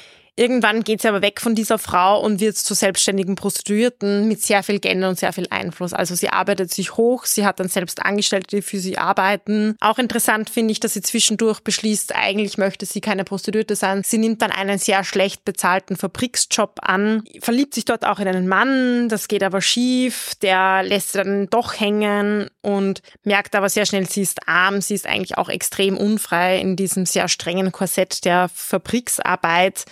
Irgendwann 0.37 0.83
geht 0.83 1.01
sie 1.01 1.09
aber 1.09 1.21
weg 1.21 1.41
von 1.41 1.55
dieser 1.55 1.77
Frau 1.77 2.21
und 2.21 2.39
wird 2.39 2.55
zur 2.55 2.75
selbstständigen 2.75 3.35
Prostituierten 3.35 4.29
mit 4.29 4.41
sehr 4.41 4.63
viel 4.63 4.79
Geld 4.79 5.03
und 5.03 5.19
sehr 5.19 5.33
viel 5.33 5.47
Einfluss. 5.49 5.93
Also 5.93 6.15
sie 6.15 6.29
arbeitet 6.29 6.73
sich 6.73 6.95
hoch, 6.95 7.25
sie 7.25 7.45
hat 7.45 7.59
dann 7.59 7.67
selbst 7.67 8.03
Angestellte, 8.03 8.55
die 8.55 8.61
für 8.61 8.79
sie 8.79 8.97
arbeiten. 8.97 9.75
Auch 9.81 9.99
interessant 9.99 10.49
finde 10.49 10.71
ich, 10.71 10.79
dass 10.79 10.93
sie 10.93 11.01
zwischendurch 11.01 11.59
beschließt, 11.59 12.15
eigentlich 12.15 12.57
möchte 12.57 12.85
sie 12.85 13.01
keine 13.01 13.25
Prostituierte 13.25 13.75
sein. 13.75 14.03
Sie 14.05 14.17
nimmt 14.17 14.41
dann 14.41 14.51
einen 14.51 14.79
sehr 14.79 15.03
schlecht 15.03 15.43
bezahlten 15.43 15.97
Fabriksjob 15.97 16.79
an, 16.81 17.23
verliebt 17.41 17.73
sich 17.73 17.85
dort 17.85 18.05
auch 18.05 18.19
in 18.19 18.27
einen 18.27 18.47
Mann, 18.47 19.09
das 19.09 19.27
geht 19.27 19.43
aber 19.43 19.61
schief, 19.61 20.33
der 20.41 20.83
lässt 20.83 21.11
sie 21.11 21.17
dann 21.17 21.47
doch 21.49 21.77
hängen 21.77 22.49
und 22.61 23.01
merkt 23.23 23.53
aber 23.55 23.69
sehr 23.69 23.85
schnell, 23.85 24.07
sie 24.07 24.21
ist 24.21 24.47
arm, 24.47 24.79
sie 24.81 24.95
ist 24.95 25.07
eigentlich 25.07 25.37
auch 25.37 25.49
extrem 25.49 25.97
unfrei 25.97 26.59
in 26.59 26.77
diesem 26.77 27.05
sehr 27.05 27.27
strengen 27.27 27.71
Korsett 27.73 28.23
der 28.23 28.49
Fabriksarbeit 28.53 29.85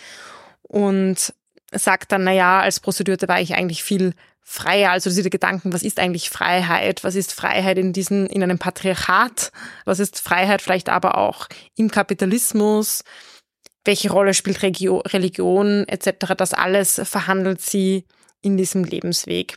und 0.69 1.33
sagt 1.73 2.11
dann, 2.11 2.23
na 2.23 2.31
ja, 2.31 2.61
als 2.61 2.79
Prostituierte 2.79 3.27
war 3.27 3.41
ich 3.41 3.55
eigentlich 3.55 3.83
viel 3.83 4.13
freier. 4.41 4.91
Also 4.91 5.09
diese 5.09 5.29
Gedanken, 5.29 5.73
was 5.73 5.83
ist 5.83 5.99
eigentlich 5.99 6.29
Freiheit? 6.29 7.03
Was 7.03 7.15
ist 7.15 7.33
Freiheit 7.33 7.77
in 7.77 7.93
diesen, 7.93 8.25
in 8.27 8.41
einem 8.41 8.57
Patriarchat? 8.57 9.51
Was 9.85 9.99
ist 9.99 10.19
Freiheit 10.19 10.61
vielleicht 10.61 10.89
aber 10.89 11.17
auch 11.17 11.47
im 11.75 11.91
Kapitalismus? 11.91 13.03
Welche 13.85 14.11
Rolle 14.11 14.33
spielt 14.33 14.61
Regio 14.63 14.99
Religion 14.99 15.87
etc.? 15.87 16.33
Das 16.37 16.53
alles 16.53 17.01
verhandelt 17.03 17.61
sie 17.61 18.05
in 18.41 18.57
diesem 18.57 18.83
Lebensweg. 18.83 19.55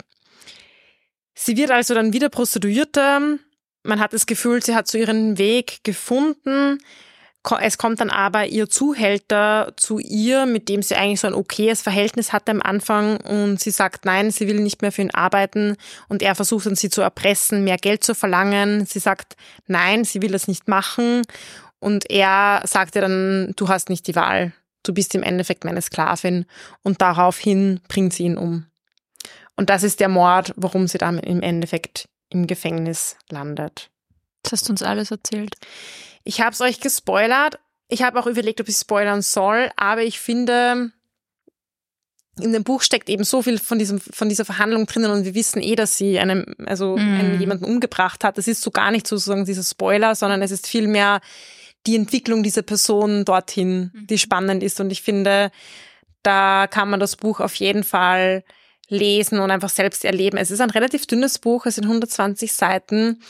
Sie 1.35 1.57
wird 1.57 1.71
also 1.71 1.95
dann 1.95 2.12
wieder 2.12 2.28
Prostituierte. 2.28 3.38
Man 3.83 4.00
hat 4.00 4.12
das 4.12 4.26
Gefühl, 4.26 4.62
sie 4.62 4.75
hat 4.75 4.88
so 4.88 4.99
ihren 4.99 5.38
Weg 5.38 5.83
gefunden. 5.85 6.78
Es 7.61 7.76
kommt 7.76 8.00
dann 8.00 8.11
aber 8.11 8.46
ihr 8.46 8.68
Zuhälter 8.68 9.72
zu 9.76 9.99
ihr, 9.99 10.46
mit 10.46 10.68
dem 10.68 10.80
sie 10.82 10.94
eigentlich 10.94 11.20
so 11.20 11.26
ein 11.26 11.34
okayes 11.34 11.82
Verhältnis 11.82 12.32
hatte 12.32 12.52
am 12.52 12.62
Anfang 12.62 13.16
und 13.16 13.58
sie 13.58 13.72
sagt 13.72 14.04
nein, 14.04 14.30
sie 14.30 14.46
will 14.46 14.61
nicht 14.61 14.80
mehr 14.80 14.92
für 14.92 15.02
ihn 15.02 15.11
arbeiten 15.11 15.76
und 16.08 16.22
er 16.22 16.37
versucht 16.37 16.66
dann 16.66 16.76
sie 16.76 16.88
zu 16.88 17.00
erpressen, 17.02 17.64
mehr 17.64 17.78
Geld 17.78 18.04
zu 18.04 18.14
verlangen. 18.14 18.87
Sie 18.87 19.00
sagt 19.00 19.37
nein, 19.66 20.04
sie 20.04 20.22
will 20.22 20.30
das 20.30 20.46
nicht 20.46 20.68
machen 20.68 21.22
und 21.80 22.08
er 22.11 22.62
sagt 22.64 22.94
ihr 22.94 23.02
dann, 23.02 23.54
du 23.56 23.68
hast 23.68 23.90
nicht 23.90 24.06
die 24.06 24.14
Wahl, 24.14 24.52
du 24.84 24.94
bist 24.94 25.12
im 25.16 25.25
Endeffekt 25.25 25.64
meine 25.64 25.82
Sklavin 25.82 26.46
und 26.84 27.00
daraufhin 27.00 27.80
bringt 27.88 28.12
sie 28.12 28.22
ihn 28.22 28.38
um. 28.38 28.66
Und 29.56 29.68
das 29.68 29.82
ist 29.82 29.99
der 29.99 30.08
Mord, 30.08 30.52
warum 30.56 30.87
sie 30.87 30.99
dann 30.99 31.18
im 31.18 31.42
Endeffekt 31.42 32.08
im 32.30 32.46
Gefängnis 32.46 33.16
landet. 33.28 33.90
Das 34.42 34.52
hast 34.52 34.68
du 34.68 34.72
uns 34.72 34.82
alles 34.82 35.11
erzählt. 35.11 35.56
Ich 36.25 36.41
habe 36.41 36.52
es 36.52 36.61
euch 36.61 36.81
gespoilert. 36.81 37.59
Ich 37.88 38.02
habe 38.02 38.19
auch 38.19 38.26
überlegt, 38.26 38.61
ob 38.61 38.69
ich 38.69 38.76
spoilern 38.76 39.23
soll, 39.23 39.71
aber 39.76 40.02
ich 40.02 40.19
finde, 40.19 40.93
in 42.41 42.52
dem 42.52 42.64
Buch 42.64 42.83
steckt 42.83 43.11
eben 43.11 43.25
so 43.25 43.43
viel 43.43 43.59
von 43.59 43.79
diesem 43.79 44.00
von 44.00 44.29
dieser 44.29 44.47
Verhandlung 44.47 44.87
drinnen 44.87 45.11
und 45.11 45.25
wir 45.25 45.35
wissen 45.35 45.61
eh, 45.62 45.75
dass 45.75 45.99
sie 45.99 46.19
einem 46.19 46.47
also 46.64 46.97
mm. 46.97 47.00
einen, 47.00 47.41
jemanden 47.41 47.67
umgebracht 47.67 48.25
hat. 48.25 48.38
Das 48.38 48.49
ist 48.49 48.62
so 48.62 48.71
gar 48.71 48.91
nicht 48.91 49.07
sozusagen 49.07 49.45
dieser 49.45 49.62
Spoiler, 49.62 50.14
sondern 50.14 50.41
es 50.41 50.50
ist 50.50 50.67
vielmehr 50.67 51.21
die 51.87 51.97
Entwicklung 51.97 52.43
dieser 52.43 52.62
Person 52.62 53.25
dorthin, 53.25 53.91
mhm. 53.93 54.07
die 54.07 54.19
spannend 54.19 54.62
ist 54.62 54.81
und 54.81 54.91
ich 54.91 55.02
finde, 55.02 55.50
da 56.23 56.69
kann 56.69 56.88
man 56.88 57.00
das 57.00 57.17
Buch 57.17 57.41
auf 57.41 57.55
jeden 57.57 57.85
Fall 57.85 58.45
lesen 58.88 59.41
und 59.41 59.50
einfach 59.50 59.71
selbst 59.71 60.05
erleben. 60.05 60.37
Es 60.37 60.50
ist 60.50 60.61
ein 60.61 60.71
relativ 60.71 61.07
dünnes 61.07 61.38
Buch, 61.38 61.67
es 61.67 61.76
sind 61.76 61.85
120 61.85 62.52
Seiten. 62.52 63.21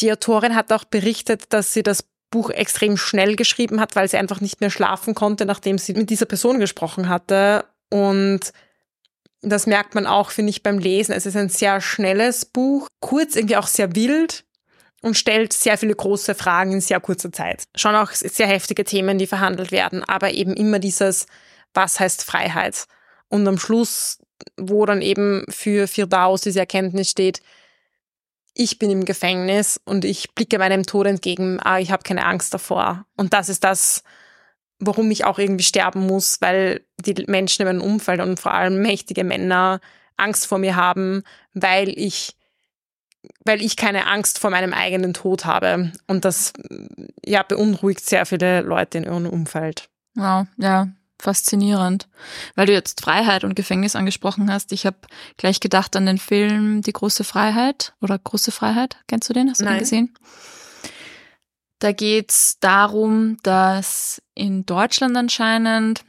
Die 0.00 0.10
Autorin 0.12 0.56
hat 0.56 0.72
auch 0.72 0.84
berichtet, 0.84 1.52
dass 1.52 1.72
sie 1.72 1.82
das 1.82 2.04
Buch 2.34 2.50
extrem 2.50 2.96
schnell 2.96 3.36
geschrieben 3.36 3.80
hat, 3.80 3.94
weil 3.94 4.08
sie 4.08 4.16
einfach 4.16 4.40
nicht 4.40 4.60
mehr 4.60 4.70
schlafen 4.70 5.14
konnte, 5.14 5.46
nachdem 5.46 5.78
sie 5.78 5.94
mit 5.94 6.10
dieser 6.10 6.26
Person 6.26 6.58
gesprochen 6.58 7.08
hatte. 7.08 7.64
Und 7.90 8.52
das 9.40 9.66
merkt 9.66 9.94
man 9.94 10.04
auch, 10.04 10.32
finde 10.32 10.50
ich, 10.50 10.64
beim 10.64 10.78
Lesen. 10.80 11.12
Es 11.12 11.26
ist 11.26 11.36
ein 11.36 11.48
sehr 11.48 11.80
schnelles 11.80 12.44
Buch, 12.44 12.88
kurz, 12.98 13.36
irgendwie 13.36 13.56
auch 13.56 13.68
sehr 13.68 13.94
wild 13.94 14.44
und 15.00 15.16
stellt 15.16 15.52
sehr 15.52 15.78
viele 15.78 15.94
große 15.94 16.34
Fragen 16.34 16.72
in 16.72 16.80
sehr 16.80 16.98
kurzer 16.98 17.30
Zeit. 17.30 17.62
Schon 17.76 17.94
auch 17.94 18.10
sehr 18.10 18.48
heftige 18.48 18.82
Themen, 18.82 19.16
die 19.16 19.28
verhandelt 19.28 19.70
werden, 19.70 20.02
aber 20.02 20.32
eben 20.32 20.54
immer 20.54 20.80
dieses, 20.80 21.26
was 21.72 22.00
heißt 22.00 22.24
Freiheit? 22.24 22.86
Und 23.28 23.46
am 23.46 23.58
Schluss, 23.58 24.18
wo 24.56 24.86
dann 24.86 25.02
eben 25.02 25.44
für 25.48 25.86
Firdaus 25.86 26.40
diese 26.40 26.58
Erkenntnis 26.58 27.10
steht, 27.10 27.42
ich 28.54 28.78
bin 28.78 28.90
im 28.90 29.04
Gefängnis 29.04 29.80
und 29.84 30.04
ich 30.04 30.34
blicke 30.34 30.58
meinem 30.58 30.84
Tod 30.84 31.06
entgegen, 31.06 31.60
aber 31.60 31.80
ich 31.80 31.90
habe 31.90 32.04
keine 32.04 32.24
Angst 32.24 32.54
davor. 32.54 33.04
Und 33.16 33.32
das 33.32 33.48
ist 33.48 33.64
das, 33.64 34.04
warum 34.78 35.10
ich 35.10 35.24
auch 35.24 35.38
irgendwie 35.38 35.64
sterben 35.64 36.06
muss, 36.06 36.40
weil 36.40 36.84
die 36.98 37.24
Menschen 37.26 37.62
in 37.62 37.68
meinem 37.68 37.82
Umfeld 37.82 38.20
und 38.20 38.38
vor 38.38 38.54
allem 38.54 38.80
mächtige 38.80 39.24
Männer 39.24 39.80
Angst 40.16 40.46
vor 40.46 40.58
mir 40.58 40.76
haben, 40.76 41.24
weil 41.52 41.88
ich 41.88 42.36
weil 43.46 43.62
ich 43.62 43.76
keine 43.76 44.06
Angst 44.06 44.38
vor 44.38 44.50
meinem 44.50 44.74
eigenen 44.74 45.14
Tod 45.14 45.46
habe. 45.46 45.92
Und 46.06 46.26
das 46.26 46.52
ja 47.24 47.42
beunruhigt 47.42 48.04
sehr 48.04 48.26
viele 48.26 48.60
Leute 48.60 48.98
in 48.98 49.04
ihrem 49.04 49.26
Umfeld. 49.26 49.88
Wow, 50.14 50.46
ja, 50.58 50.88
faszinierend. 51.24 52.06
Weil 52.54 52.66
du 52.66 52.72
jetzt 52.72 53.00
Freiheit 53.00 53.42
und 53.42 53.56
Gefängnis 53.56 53.96
angesprochen 53.96 54.52
hast, 54.52 54.72
ich 54.72 54.86
habe 54.86 54.98
gleich 55.36 55.58
gedacht 55.58 55.96
an 55.96 56.06
den 56.06 56.18
Film 56.18 56.82
Die 56.82 56.92
große 56.92 57.24
Freiheit 57.24 57.94
oder 58.00 58.18
Große 58.18 58.52
Freiheit. 58.52 58.98
Kennst 59.08 59.28
du 59.28 59.32
den? 59.32 59.50
Hast 59.50 59.60
du 59.60 59.64
Nein. 59.64 59.74
den 59.74 59.80
gesehen? 59.80 60.14
Da 61.80 61.92
geht's 61.92 62.58
darum, 62.60 63.38
dass 63.42 64.22
in 64.34 64.64
Deutschland 64.64 65.16
anscheinend, 65.16 66.04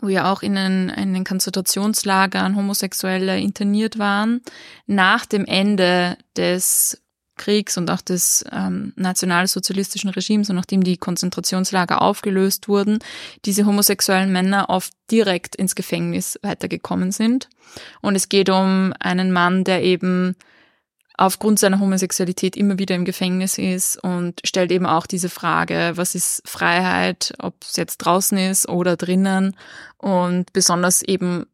wo 0.00 0.08
ja 0.08 0.32
auch 0.32 0.42
in 0.42 0.54
den, 0.54 0.88
in 0.90 1.14
den 1.14 1.24
Konzentrationslagern 1.24 2.56
Homosexuelle 2.56 3.38
interniert 3.40 3.98
waren, 3.98 4.42
nach 4.86 5.26
dem 5.26 5.44
Ende 5.44 6.16
des 6.36 7.02
Kriegs 7.36 7.76
und 7.76 7.90
auch 7.90 8.00
des 8.00 8.44
ähm, 8.50 8.92
nationalsozialistischen 8.96 10.10
Regimes 10.10 10.50
und 10.50 10.56
nachdem 10.56 10.82
die 10.82 10.96
Konzentrationslager 10.96 12.02
aufgelöst 12.02 12.68
wurden, 12.68 12.98
diese 13.44 13.66
homosexuellen 13.66 14.32
Männer 14.32 14.66
oft 14.68 14.92
direkt 15.10 15.56
ins 15.56 15.74
Gefängnis 15.74 16.38
weitergekommen 16.42 17.12
sind. 17.12 17.48
Und 18.00 18.16
es 18.16 18.28
geht 18.28 18.50
um 18.50 18.92
einen 18.98 19.32
Mann, 19.32 19.64
der 19.64 19.82
eben 19.82 20.36
aufgrund 21.18 21.58
seiner 21.58 21.80
Homosexualität 21.80 22.56
immer 22.56 22.78
wieder 22.78 22.94
im 22.94 23.04
Gefängnis 23.04 23.58
ist 23.58 24.02
und 24.02 24.40
stellt 24.44 24.70
eben 24.70 24.86
auch 24.86 25.06
diese 25.06 25.30
Frage, 25.30 25.92
was 25.94 26.14
ist 26.14 26.42
Freiheit, 26.44 27.32
ob 27.38 27.54
es 27.62 27.76
jetzt 27.76 27.98
draußen 27.98 28.36
ist 28.36 28.68
oder 28.68 28.96
drinnen 28.96 29.56
und 29.98 30.52
besonders 30.52 31.02
eben 31.02 31.46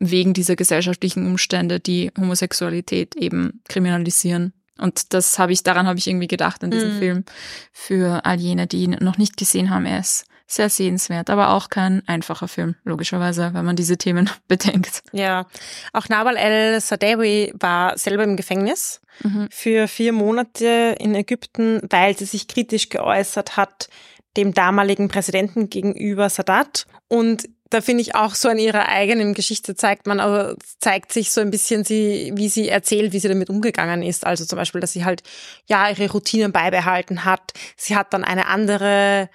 wegen 0.00 0.34
dieser 0.34 0.56
gesellschaftlichen 0.56 1.26
Umstände, 1.26 1.78
die 1.78 2.10
Homosexualität 2.18 3.14
eben 3.14 3.62
kriminalisieren. 3.68 4.52
Und 4.78 5.14
das 5.14 5.38
habe 5.38 5.52
ich, 5.52 5.62
daran 5.62 5.86
habe 5.86 5.98
ich 5.98 6.06
irgendwie 6.06 6.26
gedacht 6.26 6.64
an 6.64 6.70
diesem 6.70 6.94
mhm. 6.94 6.98
Film 6.98 7.24
für 7.72 8.24
all 8.24 8.40
jene, 8.40 8.66
die 8.66 8.82
ihn 8.82 8.96
noch 9.00 9.18
nicht 9.18 9.36
gesehen 9.36 9.70
haben. 9.70 9.86
Er 9.86 10.00
ist 10.00 10.26
sehr 10.46 10.68
sehenswert, 10.68 11.30
aber 11.30 11.50
auch 11.50 11.70
kein 11.70 12.06
einfacher 12.06 12.48
Film, 12.48 12.74
logischerweise, 12.84 13.54
wenn 13.54 13.64
man 13.64 13.76
diese 13.76 13.96
Themen 13.96 14.28
bedenkt. 14.48 15.02
Ja, 15.12 15.46
auch 15.92 16.08
Nawal 16.08 16.36
el-Sadewi 16.36 17.54
war 17.58 17.96
selber 17.96 18.24
im 18.24 18.36
Gefängnis 18.36 19.00
mhm. 19.22 19.48
für 19.50 19.88
vier 19.88 20.12
Monate 20.12 20.96
in 20.98 21.14
Ägypten, 21.14 21.80
weil 21.88 22.16
sie 22.16 22.26
sich 22.26 22.48
kritisch 22.48 22.88
geäußert 22.88 23.56
hat 23.56 23.88
dem 24.36 24.52
damaligen 24.52 25.08
Präsidenten 25.08 25.70
gegenüber 25.70 26.28
Sadat. 26.28 26.86
Und 27.08 27.48
da 27.74 27.80
finde 27.80 28.02
ich 28.02 28.14
auch 28.14 28.36
so 28.36 28.48
an 28.48 28.58
ihrer 28.58 28.88
eigenen 28.88 29.34
Geschichte 29.34 29.74
zeigt 29.74 30.06
man, 30.06 30.20
aber 30.20 30.54
zeigt 30.78 31.12
sich 31.12 31.32
so 31.32 31.40
ein 31.40 31.50
bisschen 31.50 31.82
sie, 31.82 32.30
wie 32.36 32.48
sie 32.48 32.68
erzählt, 32.68 33.12
wie 33.12 33.18
sie 33.18 33.26
damit 33.26 33.50
umgegangen 33.50 34.02
ist. 34.02 34.24
Also 34.24 34.44
zum 34.44 34.56
Beispiel, 34.58 34.80
dass 34.80 34.92
sie 34.92 35.04
halt, 35.04 35.24
ja, 35.66 35.90
ihre 35.90 36.08
Routinen 36.12 36.52
beibehalten 36.52 37.24
hat. 37.24 37.52
Sie 37.76 37.96
hat 37.96 38.12
dann 38.12 38.22
eine 38.22 38.46
andere 38.46 39.28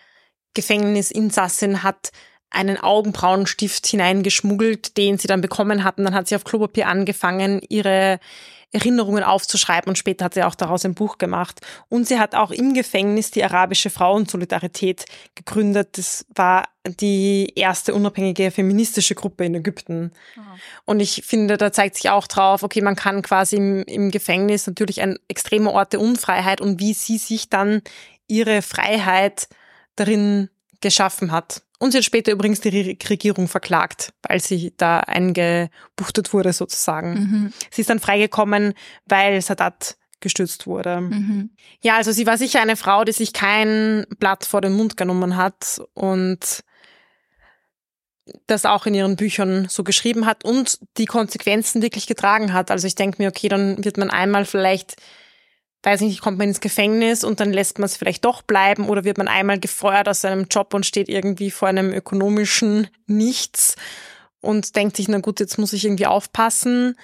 Gefängnisinsassin 0.53 1.83
hat 1.83 2.11
einen 2.51 2.77
Augenbrauenstift 2.77 3.85
hineingeschmuggelt, 3.87 4.97
den 4.97 5.17
sie 5.17 5.27
dann 5.27 5.41
bekommen 5.41 5.83
hatten. 5.83 6.05
Dann 6.05 6.15
hat 6.15 6.27
sie 6.27 6.35
auf 6.35 6.43
Klopapier 6.43 6.87
angefangen, 6.87 7.61
ihre 7.69 8.19
Erinnerungen 8.71 9.23
aufzuschreiben 9.23 9.89
und 9.89 9.97
später 9.97 10.25
hat 10.25 10.35
sie 10.35 10.43
auch 10.43 10.53
daraus 10.53 10.85
ein 10.85 10.93
Buch 10.93 11.17
gemacht. 11.17 11.59
Und 11.89 12.07
sie 12.07 12.19
hat 12.19 12.35
auch 12.35 12.51
im 12.51 12.75
Gefängnis 12.75 13.31
die 13.31 13.43
arabische 13.43 13.89
Frauensolidarität 13.89 15.05
gegründet. 15.33 15.97
Das 15.97 16.25
war 16.35 16.67
die 16.85 17.51
erste 17.55 17.95
unabhängige 17.95 18.51
feministische 18.51 19.15
Gruppe 19.15 19.45
in 19.45 19.55
Ägypten. 19.55 20.11
Aha. 20.35 20.57
Und 20.85 20.99
ich 20.99 21.23
finde, 21.25 21.57
da 21.57 21.71
zeigt 21.71 21.95
sich 21.95 22.11
auch 22.11 22.27
drauf, 22.27 22.61
okay, 22.61 22.81
man 22.81 22.95
kann 22.95 23.23
quasi 23.23 23.55
im, 23.55 23.83
im 23.83 24.11
Gefängnis 24.11 24.67
natürlich 24.67 25.01
ein 25.01 25.17
extremer 25.27 25.71
Ort 25.71 25.93
der 25.93 26.01
Unfreiheit 26.01 26.61
und 26.61 26.79
wie 26.79 26.93
sie 26.93 27.17
sich 27.17 27.49
dann 27.49 27.81
ihre 28.27 28.61
Freiheit 28.61 29.47
darin 29.95 30.49
geschaffen 30.81 31.31
hat. 31.31 31.63
Und 31.79 31.91
sie 31.91 31.97
hat 31.97 32.05
später 32.05 32.31
übrigens 32.31 32.59
die 32.59 32.97
Regierung 33.09 33.47
verklagt, 33.47 34.13
weil 34.27 34.41
sie 34.41 34.73
da 34.75 34.99
eingebuchtet 34.99 36.33
wurde 36.33 36.51
sozusagen. 36.51 37.13
Mhm. 37.13 37.53
Sie 37.71 37.81
ist 37.81 37.89
dann 37.89 37.99
freigekommen, 37.99 38.73
weil 39.05 39.41
Sadat 39.41 39.97
gestürzt 40.19 40.67
wurde. 40.67 40.99
Mhm. 40.99 41.51
Ja, 41.81 41.95
also 41.95 42.11
sie 42.11 42.27
war 42.27 42.37
sicher 42.37 42.61
eine 42.61 42.75
Frau, 42.75 43.05
die 43.05 43.13
sich 43.13 43.31
kein 43.31 44.05
Blatt 44.19 44.45
vor 44.45 44.59
den 44.59 44.73
Mund 44.73 44.97
genommen 44.97 45.37
hat 45.37 45.81
und 45.93 46.63
das 48.45 48.65
auch 48.65 48.85
in 48.85 48.93
ihren 48.93 49.15
Büchern 49.15 49.67
so 49.69 49.83
geschrieben 49.83 50.25
hat 50.25 50.43
und 50.43 50.79
die 50.97 51.05
Konsequenzen 51.05 51.81
wirklich 51.81 52.05
getragen 52.05 52.53
hat. 52.53 52.71
Also 52.71 52.85
ich 52.87 52.95
denke 52.95 53.21
mir, 53.21 53.29
okay, 53.29 53.47
dann 53.47 53.83
wird 53.83 53.97
man 53.97 54.09
einmal 54.09 54.45
vielleicht 54.45 54.97
weiß 55.83 56.01
nicht, 56.01 56.21
kommt 56.21 56.37
man 56.37 56.49
ins 56.49 56.59
Gefängnis 56.59 57.23
und 57.23 57.39
dann 57.39 57.53
lässt 57.53 57.79
man 57.79 57.85
es 57.85 57.95
vielleicht 57.95 58.25
doch 58.25 58.41
bleiben 58.41 58.89
oder 58.89 59.03
wird 59.05 59.17
man 59.17 59.27
einmal 59.27 59.59
gefeuert 59.59 60.09
aus 60.09 60.21
seinem 60.21 60.47
Job 60.49 60.73
und 60.73 60.85
steht 60.85 61.09
irgendwie 61.09 61.51
vor 61.51 61.69
einem 61.69 61.91
ökonomischen 61.91 62.87
Nichts 63.05 63.75
und 64.41 64.75
denkt 64.75 64.97
sich, 64.97 65.07
na 65.07 65.19
gut, 65.19 65.39
jetzt 65.39 65.57
muss 65.57 65.73
ich 65.73 65.85
irgendwie 65.85 66.07
aufpassen. 66.07 66.95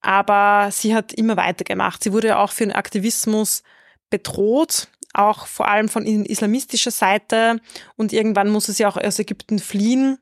Aber 0.00 0.70
sie 0.72 0.94
hat 0.94 1.12
immer 1.12 1.36
weitergemacht. 1.36 2.02
Sie 2.02 2.12
wurde 2.12 2.38
auch 2.38 2.52
für 2.52 2.64
den 2.64 2.74
Aktivismus 2.74 3.62
bedroht, 4.10 4.88
auch 5.14 5.46
vor 5.46 5.68
allem 5.68 5.88
von 5.88 6.04
islamistischer 6.04 6.90
Seite 6.90 7.60
und 7.96 8.12
irgendwann 8.12 8.50
musste 8.50 8.72
sie 8.72 8.86
auch 8.86 8.96
aus 8.96 9.18
Ägypten 9.18 9.58
fliehen. 9.58 10.18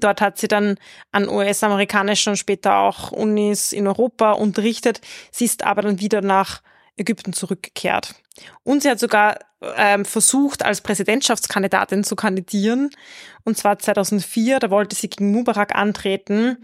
Dort 0.00 0.20
hat 0.20 0.38
sie 0.38 0.48
dann 0.48 0.76
an 1.12 1.28
US-amerikanischen 1.28 2.30
und 2.30 2.36
später 2.36 2.78
auch 2.78 3.12
Unis 3.12 3.72
in 3.72 3.86
Europa 3.86 4.32
unterrichtet. 4.32 5.00
Sie 5.30 5.44
ist 5.44 5.64
aber 5.64 5.82
dann 5.82 6.00
wieder 6.00 6.20
nach 6.20 6.62
Ägypten 6.96 7.32
zurückgekehrt. 7.32 8.14
Und 8.62 8.82
sie 8.82 8.90
hat 8.90 8.98
sogar 8.98 9.38
ähm, 9.76 10.04
versucht, 10.04 10.64
als 10.64 10.80
Präsidentschaftskandidatin 10.80 12.04
zu 12.04 12.16
kandidieren. 12.16 12.90
Und 13.44 13.56
zwar 13.56 13.78
2004, 13.78 14.58
da 14.58 14.70
wollte 14.70 14.96
sie 14.96 15.08
gegen 15.08 15.30
Mubarak 15.32 15.74
antreten. 15.74 16.58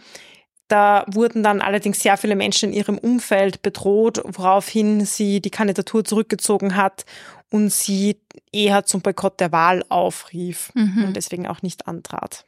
Da 0.69 1.05
wurden 1.09 1.43
dann 1.43 1.61
allerdings 1.61 2.01
sehr 2.01 2.17
viele 2.17 2.37
Menschen 2.37 2.71
in 2.71 2.77
ihrem 2.77 2.99
Umfeld 2.99 3.63
bedroht, 3.63 4.23
woraufhin 4.25 5.05
sie 5.05 5.41
die 5.41 5.51
Kandidatur 5.51 6.05
zurückgezogen 6.05 6.77
hat 6.77 7.05
und 7.51 7.73
sie 7.73 8.21
eher 8.53 8.85
zum 8.85 9.01
Boykott 9.01 9.41
der 9.41 9.51
Wahl 9.51 9.85
aufrief 9.89 10.71
mhm. 10.75 11.07
und 11.07 11.17
deswegen 11.17 11.49
auch 11.49 11.63
nicht 11.63 11.89
antrat. 11.89 12.45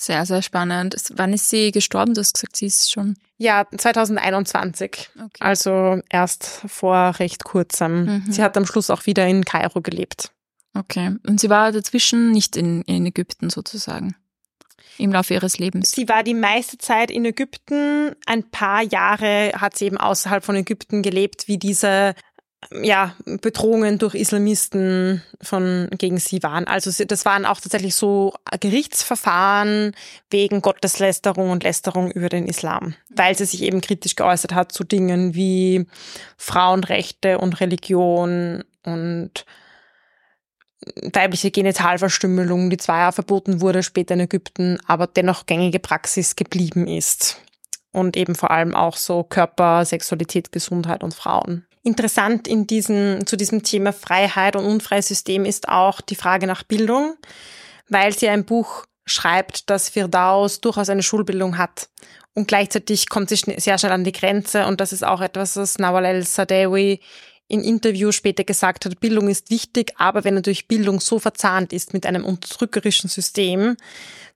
Sehr, 0.00 0.24
sehr 0.26 0.42
spannend. 0.42 0.96
Wann 1.14 1.32
ist 1.32 1.50
sie 1.50 1.70
gestorben? 1.70 2.14
Du 2.14 2.20
hast 2.20 2.34
gesagt, 2.34 2.56
sie 2.56 2.66
ist 2.66 2.90
schon. 2.90 3.16
Ja, 3.38 3.66
2021. 3.76 5.10
Okay. 5.14 5.28
Also 5.40 6.00
erst 6.08 6.62
vor 6.66 7.14
recht 7.18 7.44
kurzem. 7.44 8.04
Mhm. 8.04 8.32
Sie 8.32 8.42
hat 8.42 8.56
am 8.56 8.66
Schluss 8.66 8.90
auch 8.90 9.06
wieder 9.06 9.26
in 9.26 9.44
Kairo 9.44 9.80
gelebt. 9.80 10.32
Okay. 10.74 11.16
Und 11.26 11.40
sie 11.40 11.50
war 11.50 11.72
dazwischen 11.72 12.32
nicht 12.32 12.56
in, 12.56 12.82
in 12.82 13.04
Ägypten 13.06 13.50
sozusagen? 13.50 14.16
Im 14.98 15.12
Laufe 15.12 15.34
ihres 15.34 15.58
Lebens? 15.58 15.92
Sie 15.92 16.08
war 16.08 16.22
die 16.22 16.34
meiste 16.34 16.78
Zeit 16.78 17.10
in 17.10 17.24
Ägypten. 17.24 18.14
Ein 18.26 18.50
paar 18.50 18.82
Jahre 18.82 19.52
hat 19.56 19.76
sie 19.76 19.86
eben 19.86 19.96
außerhalb 19.96 20.44
von 20.44 20.56
Ägypten 20.56 21.02
gelebt, 21.02 21.48
wie 21.48 21.58
diese 21.58 22.14
ja, 22.70 23.14
Bedrohungen 23.24 23.98
durch 23.98 24.14
Islamisten 24.14 25.22
von, 25.40 25.88
gegen 25.98 26.18
sie 26.18 26.42
waren. 26.42 26.66
Also 26.66 27.04
das 27.04 27.24
waren 27.24 27.44
auch 27.44 27.60
tatsächlich 27.60 27.94
so 27.94 28.34
Gerichtsverfahren 28.60 29.94
wegen 30.30 30.62
Gotteslästerung 30.62 31.50
und 31.50 31.64
Lästerung 31.64 32.10
über 32.10 32.28
den 32.28 32.46
Islam, 32.46 32.94
weil 33.10 33.36
sie 33.36 33.44
sich 33.44 33.62
eben 33.62 33.80
kritisch 33.80 34.16
geäußert 34.16 34.54
hat 34.54 34.72
zu 34.72 34.84
Dingen 34.84 35.34
wie 35.34 35.86
Frauenrechte 36.36 37.38
und 37.38 37.60
Religion 37.60 38.64
und 38.84 39.44
weibliche 41.12 41.50
Genitalverstümmelung, 41.50 42.70
die 42.70 42.76
zwar 42.76 42.98
ja 43.00 43.12
verboten 43.12 43.60
wurde 43.60 43.82
später 43.82 44.14
in 44.14 44.20
Ägypten, 44.20 44.78
aber 44.86 45.06
dennoch 45.06 45.46
gängige 45.46 45.78
Praxis 45.78 46.36
geblieben 46.36 46.86
ist. 46.86 47.38
Und 47.92 48.16
eben 48.16 48.34
vor 48.34 48.50
allem 48.50 48.74
auch 48.74 48.96
so 48.96 49.22
Körper, 49.22 49.84
Sexualität, 49.84 50.50
Gesundheit 50.50 51.04
und 51.04 51.12
Frauen. 51.12 51.66
Interessant 51.82 52.46
in 52.46 52.66
diesem, 52.66 53.26
zu 53.26 53.36
diesem 53.36 53.62
Thema 53.62 53.92
Freiheit 53.92 54.54
und 54.54 54.64
unfreies 54.64 55.08
System 55.08 55.44
ist 55.44 55.68
auch 55.68 56.00
die 56.00 56.14
Frage 56.14 56.46
nach 56.46 56.62
Bildung, 56.62 57.16
weil 57.88 58.16
sie 58.16 58.28
ein 58.28 58.44
Buch 58.44 58.84
schreibt, 59.04 59.68
dass 59.68 59.88
Firdaus 59.88 60.60
durchaus 60.60 60.88
eine 60.88 61.02
Schulbildung 61.02 61.58
hat. 61.58 61.88
Und 62.34 62.46
gleichzeitig 62.46 63.08
kommt 63.08 63.28
sie 63.28 63.36
sehr 63.36 63.78
schnell 63.78 63.92
an 63.92 64.04
die 64.04 64.12
Grenze 64.12 64.66
und 64.66 64.80
das 64.80 64.92
ist 64.92 65.04
auch 65.04 65.20
etwas, 65.20 65.56
was 65.56 65.78
Nawal 65.78 66.04
el-Sadewi 66.04 67.00
in 67.48 67.62
Interview 67.62 68.12
später 68.12 68.44
gesagt 68.44 68.86
hat, 68.86 69.00
Bildung 69.00 69.28
ist 69.28 69.50
wichtig, 69.50 69.92
aber 69.98 70.24
wenn 70.24 70.34
natürlich 70.34 70.68
Bildung 70.68 71.00
so 71.00 71.18
verzahnt 71.18 71.72
ist 71.72 71.92
mit 71.92 72.06
einem 72.06 72.24
unterdrückerischen 72.24 73.10
System, 73.10 73.76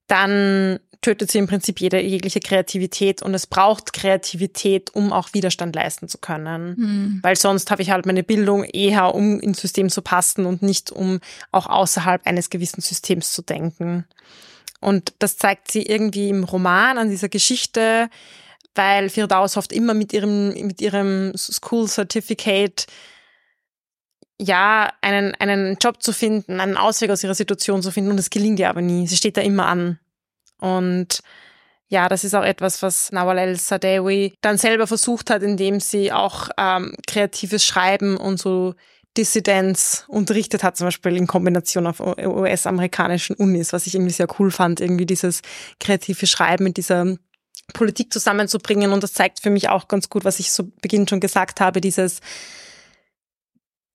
dann 0.06 0.78
tötet 1.06 1.30
sie 1.30 1.38
im 1.38 1.46
Prinzip 1.46 1.80
jede, 1.80 2.00
jegliche 2.00 2.40
Kreativität 2.40 3.22
und 3.22 3.32
es 3.32 3.46
braucht 3.46 3.92
Kreativität, 3.92 4.92
um 4.92 5.12
auch 5.12 5.34
Widerstand 5.34 5.76
leisten 5.76 6.08
zu 6.08 6.18
können. 6.18 6.74
Mhm. 6.76 7.20
Weil 7.22 7.36
sonst 7.36 7.70
habe 7.70 7.80
ich 7.80 7.92
halt 7.92 8.06
meine 8.06 8.24
Bildung 8.24 8.64
eher, 8.64 9.14
um 9.14 9.38
ins 9.38 9.60
System 9.60 9.88
zu 9.88 10.02
passen 10.02 10.46
und 10.46 10.62
nicht 10.62 10.90
um 10.90 11.20
auch 11.52 11.68
außerhalb 11.68 12.26
eines 12.26 12.50
gewissen 12.50 12.80
Systems 12.80 13.32
zu 13.32 13.42
denken. 13.42 14.04
Und 14.80 15.12
das 15.20 15.36
zeigt 15.36 15.70
sie 15.70 15.82
irgendwie 15.82 16.28
im 16.28 16.42
Roman 16.42 16.98
an 16.98 17.08
dieser 17.08 17.28
Geschichte, 17.28 18.10
weil 18.74 19.08
Firdaus 19.08 19.56
oft 19.56 19.72
immer 19.72 19.94
mit 19.94 20.12
ihrem, 20.12 20.54
mit 20.66 20.80
ihrem 20.80 21.32
School 21.36 21.86
Certificate 21.86 22.86
ja, 24.40 24.92
einen, 25.02 25.36
einen 25.36 25.76
Job 25.80 26.02
zu 26.02 26.12
finden, 26.12 26.58
einen 26.58 26.76
Ausweg 26.76 27.10
aus 27.10 27.22
ihrer 27.22 27.36
Situation 27.36 27.80
zu 27.80 27.92
finden 27.92 28.10
und 28.10 28.18
es 28.18 28.28
gelingt 28.28 28.58
ihr 28.58 28.68
aber 28.68 28.82
nie. 28.82 29.06
Sie 29.06 29.16
steht 29.16 29.36
da 29.36 29.40
immer 29.40 29.66
an. 29.66 30.00
Und 30.58 31.20
ja, 31.88 32.08
das 32.08 32.24
ist 32.24 32.34
auch 32.34 32.44
etwas, 32.44 32.82
was 32.82 33.12
Nawal 33.12 33.38
el-Sadewi 33.38 34.34
dann 34.40 34.58
selber 34.58 34.86
versucht 34.86 35.30
hat, 35.30 35.42
indem 35.42 35.80
sie 35.80 36.12
auch 36.12 36.48
ähm, 36.58 36.94
kreatives 37.06 37.64
Schreiben 37.64 38.16
und 38.16 38.38
so 38.38 38.74
Dissidenz 39.16 40.04
unterrichtet 40.08 40.62
hat, 40.62 40.76
zum 40.76 40.88
Beispiel 40.88 41.16
in 41.16 41.26
Kombination 41.26 41.86
auf 41.86 42.00
US-amerikanischen 42.00 43.36
Unis, 43.36 43.72
was 43.72 43.86
ich 43.86 43.94
irgendwie 43.94 44.12
sehr 44.12 44.28
cool 44.38 44.50
fand, 44.50 44.80
irgendwie 44.80 45.06
dieses 45.06 45.40
kreative 45.80 46.26
Schreiben 46.26 46.64
mit 46.64 46.76
dieser 46.76 47.16
Politik 47.72 48.12
zusammenzubringen. 48.12 48.92
Und 48.92 49.02
das 49.02 49.14
zeigt 49.14 49.40
für 49.40 49.50
mich 49.50 49.68
auch 49.68 49.88
ganz 49.88 50.10
gut, 50.10 50.24
was 50.24 50.38
ich 50.38 50.50
zu 50.50 50.70
Beginn 50.80 51.08
schon 51.08 51.20
gesagt 51.20 51.60
habe, 51.60 51.80
dieses 51.80 52.20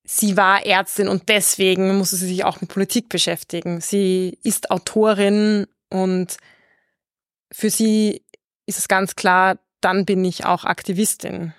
sie 0.03 0.35
war 0.35 0.65
Ärztin 0.65 1.07
und 1.07 1.29
deswegen 1.29 1.97
musste 1.97 2.17
sie 2.17 2.27
sich 2.27 2.43
auch 2.43 2.59
mit 2.59 2.69
Politik 2.69 3.07
beschäftigen. 3.07 3.79
Sie 3.79 4.37
ist 4.43 4.71
Autorin 4.71 5.67
und 5.89 6.37
für 7.51 7.69
sie 7.69 8.23
ist 8.65 8.79
es 8.79 8.87
ganz 8.87 9.15
klar, 9.15 9.59
dann 9.81 10.05
bin 10.05 10.23
ich 10.23 10.45
auch 10.45 10.63
Aktivistin. 10.63 11.53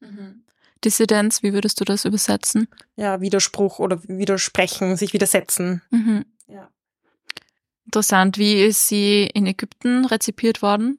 Mhm. 0.00 0.44
Dissidenz, 0.84 1.42
wie 1.42 1.52
würdest 1.52 1.80
du 1.80 1.84
das 1.84 2.04
übersetzen? 2.04 2.68
Ja, 2.96 3.20
Widerspruch 3.20 3.78
oder 3.78 4.02
widersprechen, 4.04 4.96
sich 4.96 5.12
widersetzen. 5.12 5.82
Mhm. 5.90 6.24
Ja. 6.48 6.70
Interessant. 7.84 8.38
Wie 8.38 8.62
ist 8.64 8.88
sie 8.88 9.28
in 9.32 9.46
Ägypten 9.46 10.04
rezipiert 10.04 10.62
worden? 10.62 10.98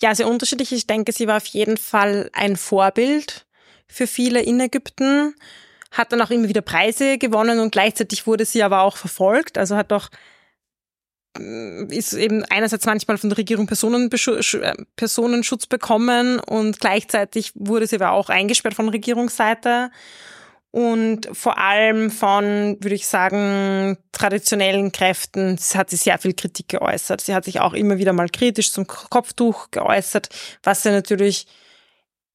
Ja, 0.00 0.14
sehr 0.14 0.28
unterschiedlich. 0.28 0.72
Ich 0.72 0.86
denke, 0.86 1.12
sie 1.12 1.26
war 1.26 1.36
auf 1.36 1.46
jeden 1.46 1.76
Fall 1.76 2.30
ein 2.32 2.56
Vorbild 2.56 3.46
für 3.86 4.06
viele 4.06 4.42
in 4.42 4.58
Ägypten, 4.60 5.34
hat 5.90 6.12
dann 6.12 6.20
auch 6.20 6.30
immer 6.30 6.48
wieder 6.48 6.62
Preise 6.62 7.18
gewonnen 7.18 7.60
und 7.60 7.70
gleichzeitig 7.70 8.26
wurde 8.26 8.44
sie 8.44 8.62
aber 8.62 8.82
auch 8.82 8.96
verfolgt. 8.96 9.56
Also 9.56 9.76
hat 9.76 9.92
auch 9.92 10.08
äh, 10.08 10.16
ist 11.88 12.12
eben 12.12 12.44
einerseits 12.44 12.86
manchmal 12.86 13.18
von 13.18 13.30
der 13.30 13.38
Regierung 13.38 13.68
äh, 13.68 14.74
Personenschutz 14.96 15.66
bekommen 15.66 16.38
und 16.38 16.80
gleichzeitig 16.80 17.52
wurde 17.54 17.86
sie 17.86 17.96
aber 17.96 18.12
auch 18.12 18.28
eingesperrt 18.28 18.74
von 18.74 18.88
Regierungsseite 18.88 19.90
und 20.74 21.28
vor 21.32 21.58
allem 21.58 22.10
von, 22.10 22.76
würde 22.80 22.96
ich 22.96 23.06
sagen, 23.06 23.96
traditionellen 24.10 24.90
Kräften 24.90 25.56
hat 25.74 25.90
sie 25.90 25.94
sehr 25.94 26.18
viel 26.18 26.32
Kritik 26.32 26.68
geäußert. 26.68 27.20
Sie 27.20 27.32
hat 27.32 27.44
sich 27.44 27.60
auch 27.60 27.74
immer 27.74 27.98
wieder 27.98 28.12
mal 28.12 28.28
kritisch 28.28 28.72
zum 28.72 28.88
Kopftuch 28.88 29.70
geäußert, 29.70 30.30
was 30.64 30.82
ja 30.82 30.90
natürlich 30.90 31.46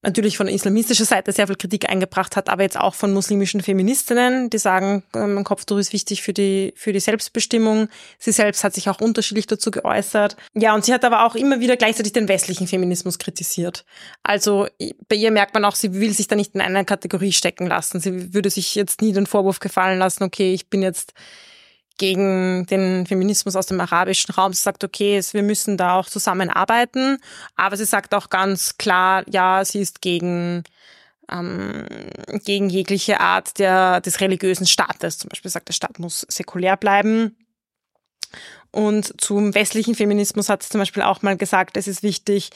natürlich 0.01 0.37
von 0.37 0.47
islamistischer 0.47 1.05
Seite 1.05 1.31
sehr 1.31 1.47
viel 1.47 1.57
Kritik 1.57 1.89
eingebracht 1.89 2.35
hat, 2.35 2.49
aber 2.49 2.63
jetzt 2.63 2.79
auch 2.79 2.93
von 2.95 3.13
muslimischen 3.13 3.61
Feministinnen, 3.61 4.49
die 4.49 4.57
sagen, 4.57 5.03
ähm, 5.13 5.43
Kopftuch 5.43 5.77
ist 5.77 5.91
wichtig 5.91 6.21
für 6.21 6.33
die, 6.33 6.73
für 6.75 6.93
die 6.93 6.99
Selbstbestimmung. 6.99 7.89
Sie 8.17 8.31
selbst 8.31 8.63
hat 8.63 8.73
sich 8.73 8.89
auch 8.89 9.01
unterschiedlich 9.01 9.47
dazu 9.47 9.71
geäußert. 9.71 10.37
Ja, 10.53 10.73
und 10.73 10.85
sie 10.85 10.93
hat 10.93 11.03
aber 11.03 11.25
auch 11.25 11.35
immer 11.35 11.59
wieder 11.59 11.75
gleichzeitig 11.75 12.13
den 12.13 12.27
westlichen 12.27 12.67
Feminismus 12.67 13.19
kritisiert. 13.19 13.85
Also 14.23 14.67
bei 15.07 15.15
ihr 15.15 15.31
merkt 15.31 15.53
man 15.53 15.65
auch, 15.65 15.75
sie 15.75 15.93
will 15.93 16.13
sich 16.13 16.27
da 16.27 16.35
nicht 16.35 16.55
in 16.55 16.61
eine 16.61 16.85
Kategorie 16.85 17.33
stecken 17.33 17.67
lassen. 17.67 17.99
Sie 17.99 18.33
würde 18.33 18.49
sich 18.49 18.75
jetzt 18.75 19.01
nie 19.01 19.11
den 19.11 19.27
Vorwurf 19.27 19.59
gefallen 19.59 19.99
lassen, 19.99 20.23
okay, 20.23 20.53
ich 20.53 20.69
bin 20.69 20.81
jetzt 20.81 21.13
gegen 21.99 22.65
den 22.65 23.05
Feminismus 23.05 23.55
aus 23.55 23.67
dem 23.67 23.79
arabischen 23.79 24.33
Raum. 24.33 24.53
Sie 24.53 24.61
sagt, 24.61 24.83
okay, 24.83 25.21
wir 25.31 25.43
müssen 25.43 25.77
da 25.77 25.99
auch 25.99 26.07
zusammenarbeiten, 26.07 27.19
aber 27.55 27.77
sie 27.77 27.85
sagt 27.85 28.15
auch 28.15 28.31
ganz 28.31 28.77
klar, 28.79 29.23
ja, 29.29 29.63
sie 29.63 29.81
ist 29.81 30.01
gegen 30.01 30.63
ähm, 31.31 31.85
gegen 32.43 32.69
jegliche 32.69 33.19
Art 33.19 33.59
der, 33.59 34.01
des 34.01 34.19
religiösen 34.19 34.65
Staates. 34.65 35.19
Zum 35.19 35.29
Beispiel 35.29 35.51
sagt, 35.51 35.67
der 35.67 35.73
Staat 35.73 35.99
muss 35.99 36.25
säkulär 36.27 36.75
bleiben. 36.75 37.37
Und 38.71 39.19
zum 39.21 39.53
westlichen 39.55 39.95
Feminismus 39.95 40.49
hat 40.49 40.63
sie 40.63 40.69
zum 40.69 40.79
Beispiel 40.79 41.03
auch 41.03 41.21
mal 41.21 41.37
gesagt, 41.37 41.77
es 41.77 41.87
ist 41.87 42.03
wichtig, 42.03 42.49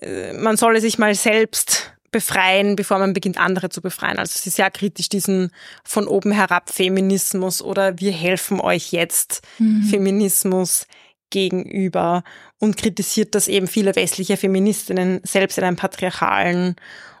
äh, 0.00 0.32
man 0.34 0.56
solle 0.56 0.80
sich 0.80 0.98
mal 0.98 1.14
selbst 1.14 1.95
befreien, 2.10 2.76
bevor 2.76 2.98
man 2.98 3.12
beginnt, 3.12 3.38
andere 3.38 3.68
zu 3.68 3.80
befreien. 3.80 4.18
Also 4.18 4.38
sie 4.38 4.48
ist 4.48 4.56
sehr 4.56 4.70
kritisch 4.70 5.08
diesen 5.08 5.50
von 5.84 6.06
oben 6.06 6.32
herab 6.32 6.70
Feminismus 6.70 7.62
oder 7.62 7.98
wir 7.98 8.12
helfen 8.12 8.60
euch 8.60 8.92
jetzt 8.92 9.42
mhm. 9.58 9.82
Feminismus 9.84 10.86
gegenüber 11.30 12.22
und 12.58 12.76
kritisiert, 12.76 13.34
dass 13.34 13.48
eben 13.48 13.66
viele 13.66 13.96
westliche 13.96 14.36
Feministinnen 14.36 15.20
selbst 15.24 15.58
in 15.58 15.64
einem 15.64 15.76
patriarchalen, 15.76 16.76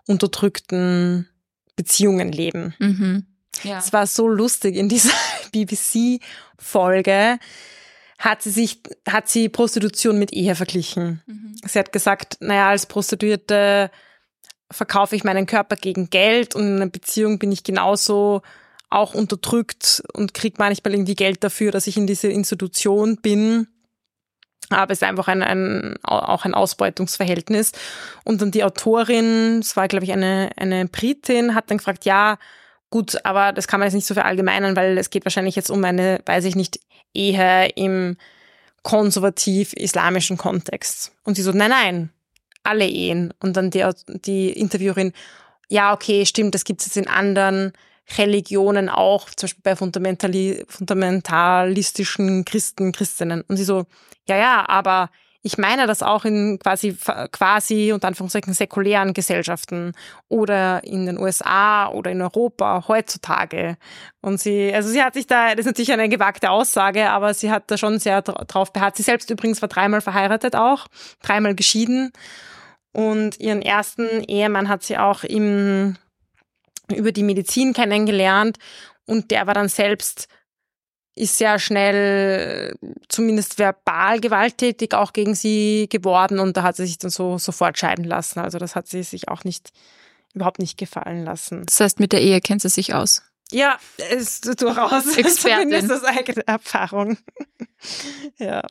unterdrückten 0.06 1.28
Beziehungen 1.74 2.30
leben. 2.30 2.74
Mhm. 2.78 3.26
Ja. 3.64 3.78
Es 3.78 3.92
war 3.92 4.06
so 4.06 4.28
lustig 4.28 4.76
in 4.76 4.88
dieser 4.88 5.10
BBC-Folge 5.52 7.38
hat 8.18 8.42
sie 8.42 8.50
sich, 8.50 8.80
hat 9.06 9.28
sie 9.28 9.48
Prostitution 9.48 10.18
mit 10.18 10.32
Ehe 10.32 10.54
verglichen. 10.54 11.22
Mhm. 11.26 11.56
Sie 11.66 11.78
hat 11.78 11.92
gesagt, 11.92 12.38
naja, 12.40 12.70
als 12.70 12.86
Prostituierte 12.86 13.90
verkaufe 14.70 15.16
ich 15.16 15.24
meinen 15.24 15.46
Körper 15.46 15.76
gegen 15.76 16.10
Geld 16.10 16.54
und 16.54 16.66
in 16.66 16.76
einer 16.76 16.90
Beziehung 16.90 17.38
bin 17.38 17.52
ich 17.52 17.62
genauso 17.62 18.42
auch 18.90 19.14
unterdrückt 19.14 20.02
und 20.12 20.34
kriege 20.34 20.56
manchmal 20.58 20.94
irgendwie 20.94 21.14
Geld 21.14 21.42
dafür, 21.42 21.72
dass 21.72 21.86
ich 21.86 21.96
in 21.96 22.06
diese 22.06 22.28
Institution 22.28 23.16
bin. 23.16 23.68
Aber 24.70 24.92
es 24.92 24.98
ist 24.98 25.08
einfach 25.08 25.28
ein, 25.28 25.42
ein, 25.42 25.96
auch 26.02 26.44
ein 26.44 26.54
Ausbeutungsverhältnis. 26.54 27.72
Und 28.24 28.42
dann 28.42 28.50
die 28.50 28.64
Autorin, 28.64 29.60
es 29.60 29.76
war, 29.76 29.86
glaube 29.86 30.04
ich, 30.04 30.12
eine, 30.12 30.50
eine 30.56 30.86
Britin, 30.86 31.54
hat 31.54 31.70
dann 31.70 31.78
gefragt, 31.78 32.04
ja, 32.04 32.38
gut, 32.90 33.24
aber 33.24 33.52
das 33.52 33.68
kann 33.68 33.80
man 33.80 33.86
jetzt 33.86 33.94
nicht 33.94 34.06
so 34.06 34.14
verallgemeinern, 34.14 34.74
weil 34.74 34.98
es 34.98 35.10
geht 35.10 35.24
wahrscheinlich 35.24 35.56
jetzt 35.56 35.70
um 35.70 35.84
eine, 35.84 36.20
weiß 36.26 36.44
ich 36.44 36.56
nicht, 36.56 36.80
Ehe 37.14 37.68
im 37.76 38.16
konservativ-islamischen 38.82 40.36
Kontext. 40.36 41.12
Und 41.24 41.34
sie 41.36 41.42
so, 41.42 41.52
nein, 41.52 41.70
nein, 41.70 42.10
alle 42.66 42.86
Ehen. 42.86 43.32
Und 43.40 43.56
dann 43.56 43.70
die, 43.70 43.84
die 44.24 44.50
Interviewerin, 44.50 45.12
ja, 45.68 45.92
okay, 45.92 46.26
stimmt, 46.26 46.54
das 46.54 46.64
gibt 46.64 46.80
es 46.80 46.86
jetzt 46.86 46.96
in 46.96 47.08
anderen 47.08 47.72
Religionen 48.18 48.88
auch, 48.88 49.30
zum 49.30 49.46
Beispiel 49.46 49.62
bei 49.62 49.76
Fundamentali 49.76 50.64
fundamentalistischen 50.68 52.44
Christen, 52.44 52.92
Christinnen. 52.92 53.42
Und 53.42 53.56
sie 53.56 53.64
so, 53.64 53.86
ja, 54.28 54.36
ja, 54.36 54.68
aber 54.68 55.10
ich 55.46 55.58
meine 55.58 55.86
das 55.86 56.02
auch 56.02 56.24
in 56.24 56.58
quasi, 56.58 56.96
quasi 57.30 57.92
und 57.92 58.04
Anführungszeichen 58.04 58.52
säkulären 58.52 59.14
Gesellschaften 59.14 59.92
oder 60.28 60.82
in 60.82 61.06
den 61.06 61.18
USA 61.18 61.88
oder 61.88 62.10
in 62.10 62.20
Europa 62.20 62.84
heutzutage. 62.88 63.76
Und 64.22 64.40
sie, 64.40 64.72
also 64.74 64.88
sie 64.88 65.02
hat 65.02 65.14
sich 65.14 65.28
da, 65.28 65.50
das 65.50 65.60
ist 65.60 65.66
natürlich 65.66 65.92
eine 65.92 66.08
gewagte 66.08 66.50
Aussage, 66.50 67.10
aber 67.10 67.32
sie 67.32 67.52
hat 67.52 67.70
da 67.70 67.78
schon 67.78 68.00
sehr 68.00 68.22
drauf 68.22 68.72
beharrt. 68.72 68.96
Sie 68.96 69.04
selbst 69.04 69.30
übrigens 69.30 69.62
war 69.62 69.68
dreimal 69.68 70.00
verheiratet 70.00 70.56
auch, 70.56 70.88
dreimal 71.22 71.54
geschieden 71.54 72.12
und 72.96 73.40
ihren 73.40 73.60
ersten 73.60 74.24
Ehemann 74.24 74.70
hat 74.70 74.82
sie 74.82 74.96
auch 74.96 75.22
im, 75.22 75.98
über 76.88 77.12
die 77.12 77.24
Medizin 77.24 77.74
kennengelernt. 77.74 78.56
Und 79.04 79.30
der 79.30 79.46
war 79.46 79.52
dann 79.52 79.68
selbst, 79.68 80.28
ist 81.14 81.36
sehr 81.36 81.58
schnell, 81.58 82.74
zumindest 83.10 83.58
verbal 83.58 84.18
gewalttätig 84.20 84.94
auch 84.94 85.12
gegen 85.12 85.34
sie 85.34 85.88
geworden. 85.90 86.38
Und 86.38 86.56
da 86.56 86.62
hat 86.62 86.76
sie 86.76 86.86
sich 86.86 86.96
dann 86.96 87.10
so 87.10 87.36
sofort 87.36 87.76
scheiden 87.76 88.06
lassen. 88.06 88.38
Also 88.38 88.56
das 88.56 88.74
hat 88.74 88.88
sie 88.88 89.02
sich 89.02 89.28
auch 89.28 89.44
nicht, 89.44 89.72
überhaupt 90.32 90.58
nicht 90.58 90.78
gefallen 90.78 91.22
lassen. 91.22 91.66
Das 91.66 91.80
heißt, 91.80 92.00
mit 92.00 92.12
der 92.12 92.22
Ehe 92.22 92.40
kennt 92.40 92.62
sie 92.62 92.70
sich 92.70 92.94
aus? 92.94 93.22
Ja, 93.52 93.78
ist 94.10 94.58
durchaus 94.62 95.18
Expertin. 95.18 95.70
zumindest 95.70 95.92
aus 95.92 96.04
eigener 96.04 96.44
Erfahrung. 96.46 97.18
ja. 98.38 98.62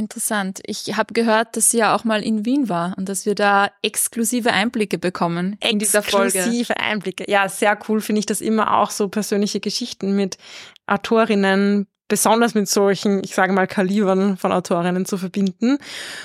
Interessant. 0.00 0.60
Ich 0.64 0.96
habe 0.96 1.12
gehört, 1.12 1.58
dass 1.58 1.68
sie 1.68 1.76
ja 1.76 1.94
auch 1.94 2.04
mal 2.04 2.22
in 2.22 2.46
Wien 2.46 2.70
war 2.70 2.94
und 2.96 3.06
dass 3.06 3.26
wir 3.26 3.34
da 3.34 3.70
exklusive 3.82 4.50
Einblicke 4.50 4.96
bekommen 4.96 5.58
in 5.62 5.78
dieser 5.78 6.02
Folge. 6.02 6.38
Exklusive 6.38 6.78
Einblicke. 6.78 7.24
Ja, 7.28 7.50
sehr 7.50 7.78
cool 7.86 8.00
finde 8.00 8.20
ich 8.20 8.24
das 8.24 8.40
immer 8.40 8.78
auch 8.78 8.90
so 8.90 9.08
persönliche 9.08 9.60
Geschichten 9.60 10.16
mit 10.16 10.38
Autorinnen, 10.86 11.86
besonders 12.08 12.54
mit 12.54 12.66
solchen, 12.66 13.22
ich 13.22 13.34
sage 13.34 13.52
mal, 13.52 13.66
Kalibern 13.66 14.38
von 14.38 14.52
Autorinnen 14.52 15.04
zu 15.04 15.18
verbinden. 15.18 15.76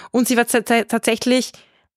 Und 0.10 0.30
sie 0.30 0.38
war 0.38 0.48
tatsächlich 0.48 1.52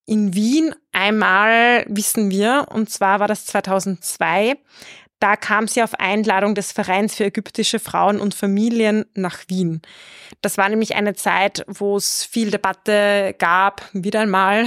in 0.05 0.35
Wien 0.35 0.75
einmal, 0.91 1.85
wissen 1.87 2.33
wir, 2.33 2.67
und 2.73 2.91
zwar 2.91 3.21
war 3.21 3.29
das 3.29 3.47
2002. 3.47 4.57
Da 5.21 5.37
kam 5.37 5.67
sie 5.67 5.83
auf 5.83 5.95
Einladung 5.95 6.55
des 6.55 6.73
Vereins 6.73 7.15
für 7.15 7.25
ägyptische 7.25 7.79
Frauen 7.79 8.21
und 8.21 8.35
Familien 8.35 9.05
nach 9.15 9.41
Wien. 9.49 9.83
Das 10.43 10.59
war 10.59 10.69
nämlich 10.69 10.95
eine 10.95 11.15
Zeit, 11.15 11.65
wo 11.67 11.97
es 11.97 12.25
viel 12.25 12.51
Debatte 12.51 13.35
gab, 13.39 13.83
wieder 13.93 14.21
einmal, 14.21 14.67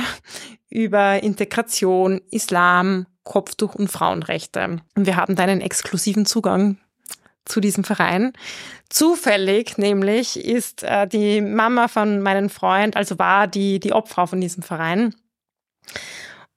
über 0.69 1.23
Integration, 1.23 2.21
Islam, 2.31 3.05
Kopftuch 3.23 3.75
und 3.75 3.89
Frauenrechte. 3.89 4.81
Und 4.95 5.05
wir 5.05 5.15
haben 5.15 5.35
da 5.35 5.43
einen 5.43 5.61
exklusiven 5.61 6.25
Zugang 6.25 6.77
zu 7.45 7.59
diesem 7.59 7.83
Verein. 7.83 8.33
Zufällig 8.89 9.77
nämlich 9.77 10.43
ist 10.43 10.83
äh, 10.83 11.07
die 11.07 11.41
Mama 11.41 11.87
von 11.87 12.21
meinem 12.21 12.49
Freund, 12.49 12.95
also 12.95 13.17
war 13.19 13.47
die, 13.47 13.79
die 13.79 13.93
Obfrau 13.93 14.25
von 14.25 14.41
diesem 14.41 14.63
Verein 14.63 15.15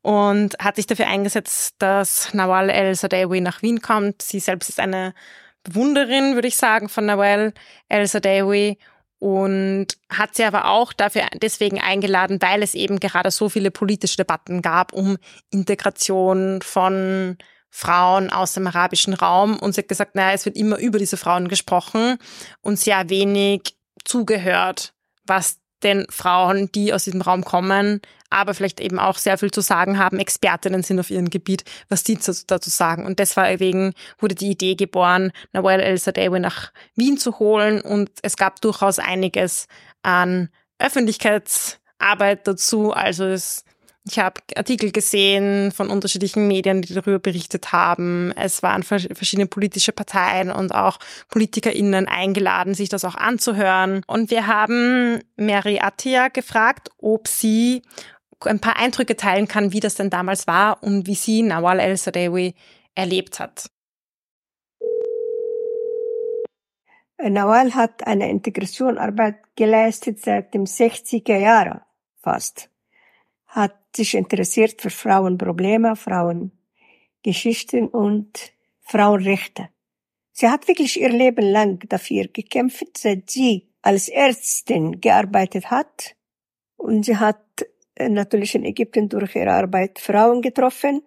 und 0.04 0.58
hat 0.58 0.76
sich 0.76 0.86
dafür 0.86 1.06
eingesetzt, 1.06 1.76
dass 1.78 2.34
Nawal 2.34 2.68
El-Sadawi 2.68 3.40
nach 3.40 3.62
Wien 3.62 3.80
kommt. 3.80 4.20
Sie 4.20 4.38
selbst 4.38 4.68
ist 4.68 4.78
eine 4.78 5.14
Bewunderin, 5.62 6.34
würde 6.34 6.46
ich 6.46 6.58
sagen, 6.58 6.90
von 6.90 7.06
Nawal 7.06 7.54
El-Sadawi 7.88 8.76
und 9.18 9.86
hat 10.10 10.34
sie 10.34 10.44
aber 10.44 10.66
auch 10.66 10.92
dafür 10.92 11.22
deswegen 11.40 11.80
eingeladen, 11.80 12.36
weil 12.42 12.62
es 12.62 12.74
eben 12.74 13.00
gerade 13.00 13.30
so 13.30 13.48
viele 13.48 13.70
politische 13.70 14.18
Debatten 14.18 14.60
gab 14.60 14.92
um 14.92 15.16
Integration 15.50 16.60
von 16.60 17.38
Frauen 17.70 18.28
aus 18.28 18.52
dem 18.52 18.66
arabischen 18.66 19.14
Raum 19.14 19.58
und 19.58 19.74
sie 19.74 19.80
hat 19.80 19.88
gesagt, 19.88 20.16
naja, 20.16 20.34
es 20.34 20.44
wird 20.44 20.58
immer 20.58 20.78
über 20.78 20.98
diese 20.98 21.16
Frauen 21.16 21.48
gesprochen 21.48 22.18
und 22.60 22.78
sehr 22.78 23.08
wenig 23.08 23.74
zugehört, 24.04 24.92
was 25.24 25.60
den 25.84 26.06
Frauen, 26.10 26.70
die 26.72 26.92
aus 26.92 27.04
diesem 27.04 27.20
Raum 27.20 27.44
kommen, 27.44 28.00
aber 28.30 28.54
vielleicht 28.54 28.80
eben 28.80 28.98
auch 28.98 29.18
sehr 29.18 29.38
viel 29.38 29.50
zu 29.50 29.60
sagen 29.60 29.98
haben, 29.98 30.18
Expertinnen 30.18 30.82
sind 30.82 30.98
auf 30.98 31.10
ihrem 31.10 31.30
Gebiet, 31.30 31.64
was 31.88 32.02
die 32.02 32.18
dazu 32.18 32.70
sagen. 32.70 33.06
Und 33.06 33.20
deswegen 33.20 33.94
wurde 34.18 34.34
die 34.34 34.50
Idee 34.50 34.74
geboren, 34.74 35.30
Nawal 35.52 35.80
El-Sadewi 35.80 36.40
nach 36.40 36.72
Wien 36.96 37.16
zu 37.16 37.38
holen 37.38 37.80
und 37.80 38.10
es 38.22 38.36
gab 38.36 38.60
durchaus 38.60 38.98
einiges 38.98 39.68
an 40.02 40.48
Öffentlichkeitsarbeit 40.78 42.46
dazu. 42.48 42.92
Also 42.92 43.24
es 43.24 43.64
ich 44.06 44.18
habe 44.18 44.42
Artikel 44.54 44.92
gesehen 44.92 45.72
von 45.72 45.88
unterschiedlichen 45.88 46.46
Medien, 46.46 46.82
die 46.82 46.92
darüber 46.92 47.18
berichtet 47.18 47.72
haben. 47.72 48.32
Es 48.36 48.62
waren 48.62 48.82
verschiedene 48.82 49.46
politische 49.46 49.92
Parteien 49.92 50.50
und 50.50 50.74
auch 50.74 50.98
PolitikerInnen 51.30 52.06
eingeladen, 52.06 52.74
sich 52.74 52.90
das 52.90 53.04
auch 53.06 53.14
anzuhören. 53.14 54.02
Und 54.06 54.30
wir 54.30 54.46
haben 54.46 55.20
Mary 55.36 55.78
Attia 55.80 56.28
gefragt, 56.28 56.90
ob 56.98 57.28
sie 57.28 57.80
ein 58.40 58.60
paar 58.60 58.76
Eindrücke 58.76 59.16
teilen 59.16 59.48
kann, 59.48 59.72
wie 59.72 59.80
das 59.80 59.94
denn 59.94 60.10
damals 60.10 60.46
war 60.46 60.82
und 60.82 61.06
wie 61.06 61.14
sie 61.14 61.40
Nawal 61.40 61.80
el-Sadewi 61.80 62.54
erlebt 62.94 63.40
hat. 63.40 63.70
Nawal 67.16 67.74
hat 67.74 68.06
eine 68.06 68.28
Integrationarbeit 68.28 69.36
geleistet 69.56 70.20
seit 70.20 70.52
dem 70.52 70.64
60er 70.64 71.38
Jahren 71.38 71.80
fast 72.20 72.68
hat 73.54 73.76
sich 73.94 74.14
interessiert 74.14 74.82
für 74.82 74.90
Frauenprobleme, 74.90 75.94
Frauengeschichten 75.94 77.88
und 77.88 78.52
Frauenrechte. 78.80 79.68
Sie 80.32 80.48
hat 80.48 80.66
wirklich 80.66 81.00
ihr 81.00 81.10
Leben 81.10 81.44
lang 81.44 81.78
dafür 81.88 82.26
gekämpft, 82.26 82.98
seit 82.98 83.30
sie 83.30 83.68
als 83.82 84.08
Ärztin 84.08 85.00
gearbeitet 85.00 85.70
hat. 85.70 86.16
Und 86.76 87.04
sie 87.04 87.16
hat 87.16 87.64
äh, 87.94 88.08
natürlich 88.08 88.56
in 88.56 88.64
Ägypten 88.64 89.08
durch 89.08 89.36
ihre 89.36 89.52
Arbeit 89.52 90.00
Frauen 90.00 90.42
getroffen. 90.42 91.02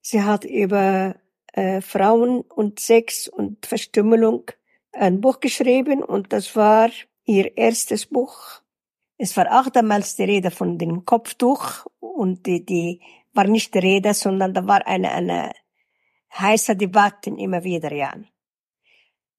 Sie 0.00 0.22
hat 0.22 0.44
über 0.44 1.14
äh, 1.52 1.80
Frauen 1.80 2.40
und 2.40 2.80
Sex 2.80 3.28
und 3.28 3.64
Verstümmelung 3.64 4.50
ein 4.90 5.20
Buch 5.20 5.38
geschrieben 5.38 6.02
und 6.02 6.32
das 6.32 6.56
war 6.56 6.90
ihr 7.24 7.56
erstes 7.56 8.06
Buch 8.06 8.62
es 9.18 9.36
war 9.36 9.60
auch 9.60 9.70
damals 9.70 10.16
die 10.16 10.24
Rede 10.24 10.50
von 10.50 10.78
dem 10.78 11.04
Kopftuch 11.04 11.86
und 12.00 12.46
die, 12.46 12.64
die 12.64 13.00
war 13.32 13.44
nicht 13.44 13.74
die 13.74 13.78
Rede, 13.78 14.14
sondern 14.14 14.54
da 14.54 14.66
war 14.66 14.86
eine, 14.86 15.10
eine 15.12 15.52
heiße 16.38 16.76
Debatte 16.76 17.30
immer 17.30 17.64
wieder, 17.64 17.92
ja. 17.92 18.12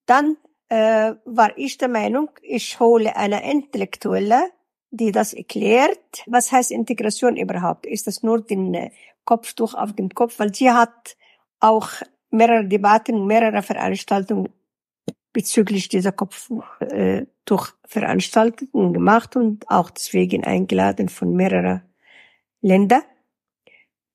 Dann 0.06 0.36
äh, 0.68 1.14
war 1.24 1.56
ich 1.56 1.78
der 1.78 1.88
Meinung, 1.88 2.30
ich 2.42 2.80
hole 2.80 3.14
eine 3.16 3.50
Intellektuelle, 3.50 4.50
die 4.90 5.12
das 5.12 5.34
erklärt. 5.34 6.24
Was 6.26 6.50
heißt 6.50 6.70
Integration 6.70 7.36
überhaupt? 7.36 7.86
Ist 7.86 8.06
das 8.06 8.22
nur 8.22 8.40
den 8.40 8.74
äh, 8.74 8.90
Kopftuch 9.24 9.74
auf 9.74 9.92
dem 9.92 10.08
Kopf? 10.10 10.38
Weil 10.38 10.54
sie 10.54 10.70
hat 10.70 11.16
auch 11.60 11.90
mehrere 12.30 12.66
Debatten, 12.66 13.26
mehrere 13.26 13.62
Veranstaltungen 13.62 14.48
bezüglich 15.38 15.88
dieser 15.88 16.10
Kopftuchveranstaltungen 16.10 18.92
gemacht 18.92 19.36
und 19.36 19.70
auch 19.70 19.90
deswegen 19.90 20.42
eingeladen 20.42 21.08
von 21.08 21.32
mehreren 21.32 21.82
Ländern. 22.60 23.02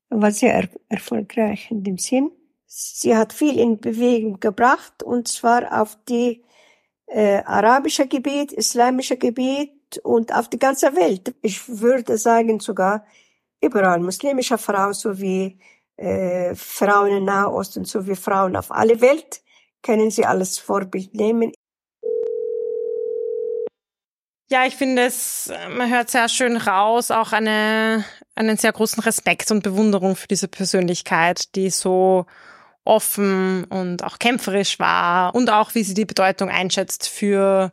War 0.10 0.32
sehr 0.32 0.54
er 0.54 0.68
erfolgreich 0.90 1.72
in 1.72 1.86
dem 1.86 1.98
Sinn. 1.98 2.30
Sie 2.66 3.16
hat 3.16 3.32
viel 3.32 3.58
in 3.58 3.80
Bewegung 3.80 4.42
gebracht 4.42 5.02
und 5.02 5.30
zwar 5.30 5.82
auf 5.82 5.98
die 6.10 6.44
äh, 7.06 7.42
arabische 7.46 8.06
Gebiet, 8.06 8.52
islamische 8.52 9.16
Gebiet 9.16 10.02
und 10.04 10.36
auf 10.36 10.50
die 10.50 10.60
ganze 10.60 10.94
Welt. 10.94 11.34
Ich 11.42 11.70
würde 11.70 12.18
sagen 12.18 12.60
sogar 12.60 13.06
überall 13.62 14.02
muslimische 14.02 14.58
Frauen 14.58 14.94
sowie 14.94 15.58
äh, 15.96 16.54
Frauen 16.54 17.20
in 17.20 17.24
Nahosten 17.24 17.86
sowie 17.86 18.18
Frauen 18.18 18.58
auf 18.58 18.72
alle 18.72 19.00
Welt 19.00 19.43
können 19.84 20.10
Sie 20.10 20.26
alles 20.26 20.58
Vorbild 20.58 21.14
nehmen. 21.14 21.52
Ja, 24.50 24.66
ich 24.66 24.76
finde 24.76 25.04
es, 25.04 25.52
man 25.76 25.90
hört 25.90 26.12
sehr 26.12 26.30
schön 26.30 26.58
raus, 26.58 27.12
auch 27.12 27.32
eine, 27.32 28.06
einen 28.36 28.58
sehr 28.58 28.72
großen 28.72 29.02
Respekt 29.04 29.50
und 29.52 29.64
Bewunderung 29.64 30.16
für 30.16 30.28
diese 30.28 30.48
Persönlichkeit, 30.48 31.56
die 31.56 31.70
so 31.70 32.26
offen 32.86 33.64
und 33.66 34.04
auch 34.04 34.20
kämpferisch 34.20 34.80
war 34.80 35.34
und 35.34 35.50
auch 35.50 35.74
wie 35.74 35.84
sie 35.84 35.94
die 35.94 36.06
Bedeutung 36.06 36.50
einschätzt 36.50 37.08
für 37.08 37.72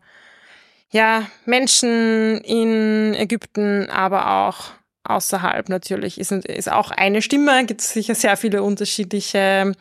ja, 0.91 1.27
Menschen 1.45 2.41
in 2.43 3.15
Ägypten, 3.15 3.91
aber 3.91 4.47
auch 4.47 4.71
außerhalb 5.05 5.69
natürlich 5.69 6.19
ist, 6.19 6.33
ist 6.33 6.71
auch 6.71 6.91
eine 6.91 7.23
Stimme, 7.23 7.65
gibt 7.67 7.81
sicher 7.81 8.15
sehr 8.15 8.37
viele 8.37 8.63
unterschiedliche 8.63 9.73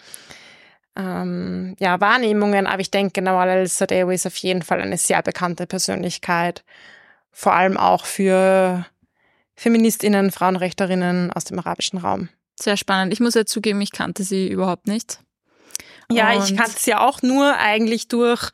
ähm, 0.99 1.75
ja, 1.79 2.01
Wahrnehmungen, 2.01 2.67
aber 2.67 2.81
ich 2.81 2.91
denke, 2.91 3.21
Nawal 3.21 3.49
al-Sadewi 3.49 4.15
ist 4.15 4.27
auf 4.27 4.35
jeden 4.37 4.61
Fall 4.61 4.81
eine 4.81 4.97
sehr 4.97 5.21
bekannte 5.21 5.65
Persönlichkeit, 5.65 6.63
vor 7.31 7.53
allem 7.53 7.77
auch 7.77 8.05
für 8.05 8.85
Feministinnen, 9.55 10.31
Frauenrechterinnen 10.31 11.31
aus 11.31 11.45
dem 11.45 11.59
arabischen 11.59 11.99
Raum. 11.99 12.29
Sehr 12.59 12.75
spannend. 12.75 13.13
Ich 13.13 13.21
muss 13.21 13.35
ja 13.35 13.45
zugeben, 13.45 13.79
ich 13.81 13.91
kannte 13.91 14.23
sie 14.23 14.49
überhaupt 14.49 14.87
nicht. 14.87 15.19
Ja, 16.11 16.33
Und 16.33 16.43
ich 16.43 16.57
kannte 16.57 16.77
sie 16.77 16.95
auch 16.95 17.21
nur 17.21 17.55
eigentlich 17.55 18.07
durch 18.07 18.51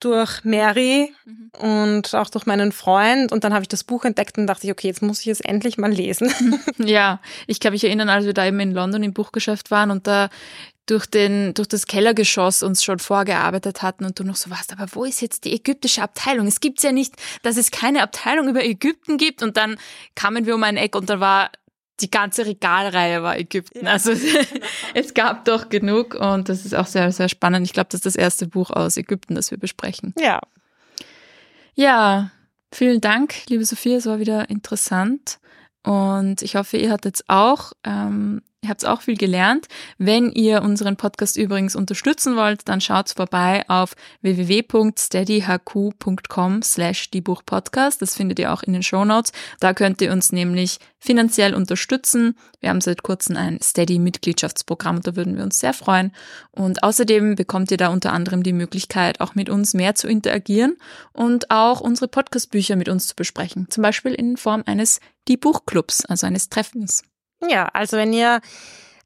durch 0.00 0.44
Mary 0.44 1.14
mhm. 1.24 1.50
und 1.58 2.14
auch 2.14 2.28
durch 2.28 2.46
meinen 2.46 2.72
Freund. 2.72 3.32
Und 3.32 3.42
dann 3.42 3.54
habe 3.54 3.62
ich 3.62 3.68
das 3.68 3.84
Buch 3.84 4.04
entdeckt 4.04 4.36
und 4.36 4.46
dachte 4.46 4.66
ich, 4.66 4.72
okay, 4.72 4.88
jetzt 4.88 5.02
muss 5.02 5.20
ich 5.20 5.28
es 5.28 5.40
endlich 5.40 5.78
mal 5.78 5.90
lesen. 5.90 6.32
Ja, 6.78 7.20
ich 7.46 7.60
kann 7.60 7.72
mich 7.72 7.84
erinnern, 7.84 8.08
als 8.08 8.26
wir 8.26 8.34
da 8.34 8.44
eben 8.44 8.58
in 8.60 8.72
London 8.72 9.02
im 9.02 9.12
Buchgeschäft 9.12 9.70
waren 9.70 9.90
und 9.90 10.06
da 10.06 10.28
durch, 10.86 11.06
den, 11.06 11.54
durch 11.54 11.68
das 11.68 11.86
Kellergeschoss 11.86 12.62
uns 12.62 12.84
schon 12.84 12.98
vorgearbeitet 12.98 13.82
hatten 13.82 14.04
und 14.04 14.18
du 14.18 14.24
noch 14.24 14.36
so 14.36 14.50
warst, 14.50 14.72
aber 14.72 14.86
wo 14.92 15.04
ist 15.04 15.22
jetzt 15.22 15.44
die 15.44 15.54
ägyptische 15.54 16.02
Abteilung? 16.02 16.46
Es 16.46 16.60
gibt 16.60 16.82
ja 16.82 16.92
nicht, 16.92 17.14
dass 17.42 17.56
es 17.56 17.70
keine 17.70 18.02
Abteilung 18.02 18.48
über 18.48 18.64
Ägypten 18.64 19.16
gibt 19.16 19.42
und 19.42 19.56
dann 19.56 19.76
kamen 20.14 20.46
wir 20.46 20.54
um 20.54 20.62
ein 20.62 20.76
Eck 20.76 20.94
und 20.94 21.08
da 21.08 21.20
war 21.20 21.50
die 22.00 22.10
ganze 22.10 22.44
Regalreihe 22.44 23.22
war 23.22 23.38
Ägypten. 23.38 23.86
Also 23.86 24.12
es 24.94 25.14
gab 25.14 25.44
doch 25.44 25.68
genug 25.68 26.14
und 26.14 26.48
das 26.48 26.64
ist 26.64 26.74
auch 26.74 26.86
sehr, 26.86 27.12
sehr 27.12 27.28
spannend. 27.28 27.66
Ich 27.66 27.72
glaube, 27.72 27.88
das 27.90 27.98
ist 27.98 28.06
das 28.06 28.16
erste 28.16 28.46
Buch 28.46 28.70
aus 28.70 28.96
Ägypten, 28.96 29.34
das 29.34 29.50
wir 29.50 29.58
besprechen. 29.58 30.12
Ja. 30.18 30.40
Ja, 31.74 32.30
vielen 32.72 33.00
Dank, 33.00 33.34
liebe 33.48 33.64
Sophia. 33.64 33.96
Es 33.96 34.06
war 34.06 34.18
wieder 34.18 34.50
interessant. 34.50 35.38
Und 35.82 36.42
ich 36.42 36.56
hoffe, 36.56 36.76
ihr 36.78 36.90
hattet 36.90 37.22
auch 37.28 37.72
ähm, 37.84 38.42
Ihr 38.64 38.70
habt 38.70 38.84
auch 38.86 39.02
viel 39.02 39.18
gelernt. 39.18 39.66
Wenn 39.98 40.32
ihr 40.32 40.62
unseren 40.62 40.96
Podcast 40.96 41.36
übrigens 41.36 41.76
unterstützen 41.76 42.34
wollt, 42.34 42.66
dann 42.66 42.80
schaut 42.80 43.10
vorbei 43.10 43.62
auf 43.68 43.94
www.steadyhq.com 44.22 46.62
slash 46.62 47.10
die 47.10 47.20
Buchpodcast. 47.20 48.00
Das 48.00 48.16
findet 48.16 48.38
ihr 48.38 48.50
auch 48.52 48.62
in 48.62 48.72
den 48.72 48.82
Show 48.82 49.04
Notes. 49.04 49.32
Da 49.60 49.74
könnt 49.74 50.00
ihr 50.00 50.12
uns 50.12 50.32
nämlich 50.32 50.78
finanziell 50.98 51.54
unterstützen. 51.54 52.38
Wir 52.60 52.70
haben 52.70 52.80
seit 52.80 53.02
kurzem 53.02 53.36
ein 53.36 53.58
Steady-Mitgliedschaftsprogramm 53.62 55.02
da 55.02 55.14
würden 55.14 55.36
wir 55.36 55.44
uns 55.44 55.60
sehr 55.60 55.74
freuen. 55.74 56.12
Und 56.50 56.82
außerdem 56.82 57.34
bekommt 57.34 57.70
ihr 57.70 57.76
da 57.76 57.88
unter 57.88 58.14
anderem 58.14 58.42
die 58.42 58.54
Möglichkeit, 58.54 59.20
auch 59.20 59.34
mit 59.34 59.50
uns 59.50 59.74
mehr 59.74 59.94
zu 59.94 60.08
interagieren 60.08 60.78
und 61.12 61.50
auch 61.50 61.80
unsere 61.80 62.08
Podcast-Bücher 62.08 62.76
mit 62.76 62.88
uns 62.88 63.08
zu 63.08 63.14
besprechen. 63.14 63.66
Zum 63.68 63.82
Beispiel 63.82 64.14
in 64.14 64.38
Form 64.38 64.62
eines 64.64 65.00
Die 65.28 65.36
Buchclubs, 65.36 66.06
also 66.06 66.26
eines 66.26 66.48
Treffens. 66.48 67.02
Ja, 67.48 67.68
also 67.72 67.96
wenn 67.96 68.12
ihr 68.12 68.40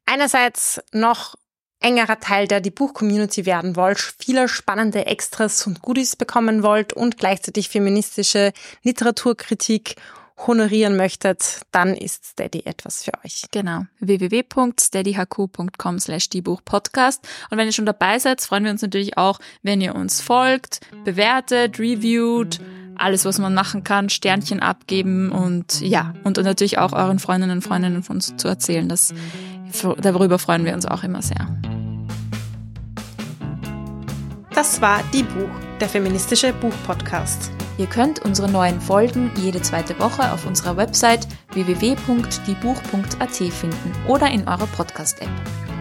einerseits 0.05 0.81
noch 0.91 1.35
engerer 1.79 2.19
Teil 2.19 2.47
der 2.47 2.61
die 2.61 2.71
Buch-Community 2.71 3.45
werden 3.45 3.75
wollt, 3.75 3.99
viele 3.99 4.47
spannende 4.47 5.05
Extras 5.05 5.65
und 5.65 5.81
Goodies 5.81 6.15
bekommen 6.15 6.63
wollt 6.63 6.93
und 6.93 7.17
gleichzeitig 7.17 7.69
feministische 7.69 8.51
Literaturkritik 8.83 9.95
honorieren 10.47 10.95
möchtet, 10.95 11.61
dann 11.71 11.95
ist 11.95 12.25
Steady 12.25 12.61
etwas 12.65 13.03
für 13.03 13.11
euch. 13.25 13.43
Genau. 13.51 13.85
www.steadyhq.com 13.99 15.99
slash 15.99 16.29
die 16.29 16.41
Buchpodcast. 16.41 17.27
Und 17.49 17.57
wenn 17.57 17.67
ihr 17.67 17.73
schon 17.73 17.85
dabei 17.85 18.19
seid, 18.19 18.41
freuen 18.41 18.63
wir 18.63 18.71
uns 18.71 18.81
natürlich 18.81 19.17
auch, 19.17 19.39
wenn 19.63 19.81
ihr 19.81 19.95
uns 19.95 20.21
folgt, 20.21 20.79
bewertet, 21.03 21.77
reviewt, 21.79 22.61
alles, 22.99 23.25
was 23.25 23.39
man 23.39 23.53
machen 23.53 23.83
kann, 23.83 24.09
Sternchen 24.09 24.59
abgeben 24.59 25.31
und 25.31 25.81
ja, 25.81 26.13
und 26.23 26.37
natürlich 26.37 26.77
auch 26.77 26.93
euren 26.93 27.19
Freundinnen 27.19 27.57
und 27.57 27.61
Freundinnen 27.61 28.03
von 28.03 28.17
uns 28.17 28.35
zu 28.37 28.47
erzählen. 28.47 28.87
Das, 28.87 29.13
darüber 30.01 30.39
freuen 30.39 30.65
wir 30.65 30.73
uns 30.73 30.85
auch 30.85 31.03
immer 31.03 31.21
sehr. 31.21 31.47
Das 34.53 34.81
war 34.81 35.01
Die 35.13 35.23
Buch, 35.23 35.49
der 35.79 35.87
feministische 35.87 36.51
Buchpodcast. 36.53 37.51
Ihr 37.77 37.87
könnt 37.87 38.19
unsere 38.25 38.51
neuen 38.51 38.81
Folgen 38.81 39.31
jede 39.37 39.61
zweite 39.61 39.97
Woche 39.99 40.33
auf 40.33 40.45
unserer 40.45 40.75
Website 40.75 41.25
www.diebuch.at 41.53 43.35
finden 43.35 43.95
oder 44.05 44.29
in 44.29 44.45
eurer 44.49 44.67
Podcast-App. 44.67 45.29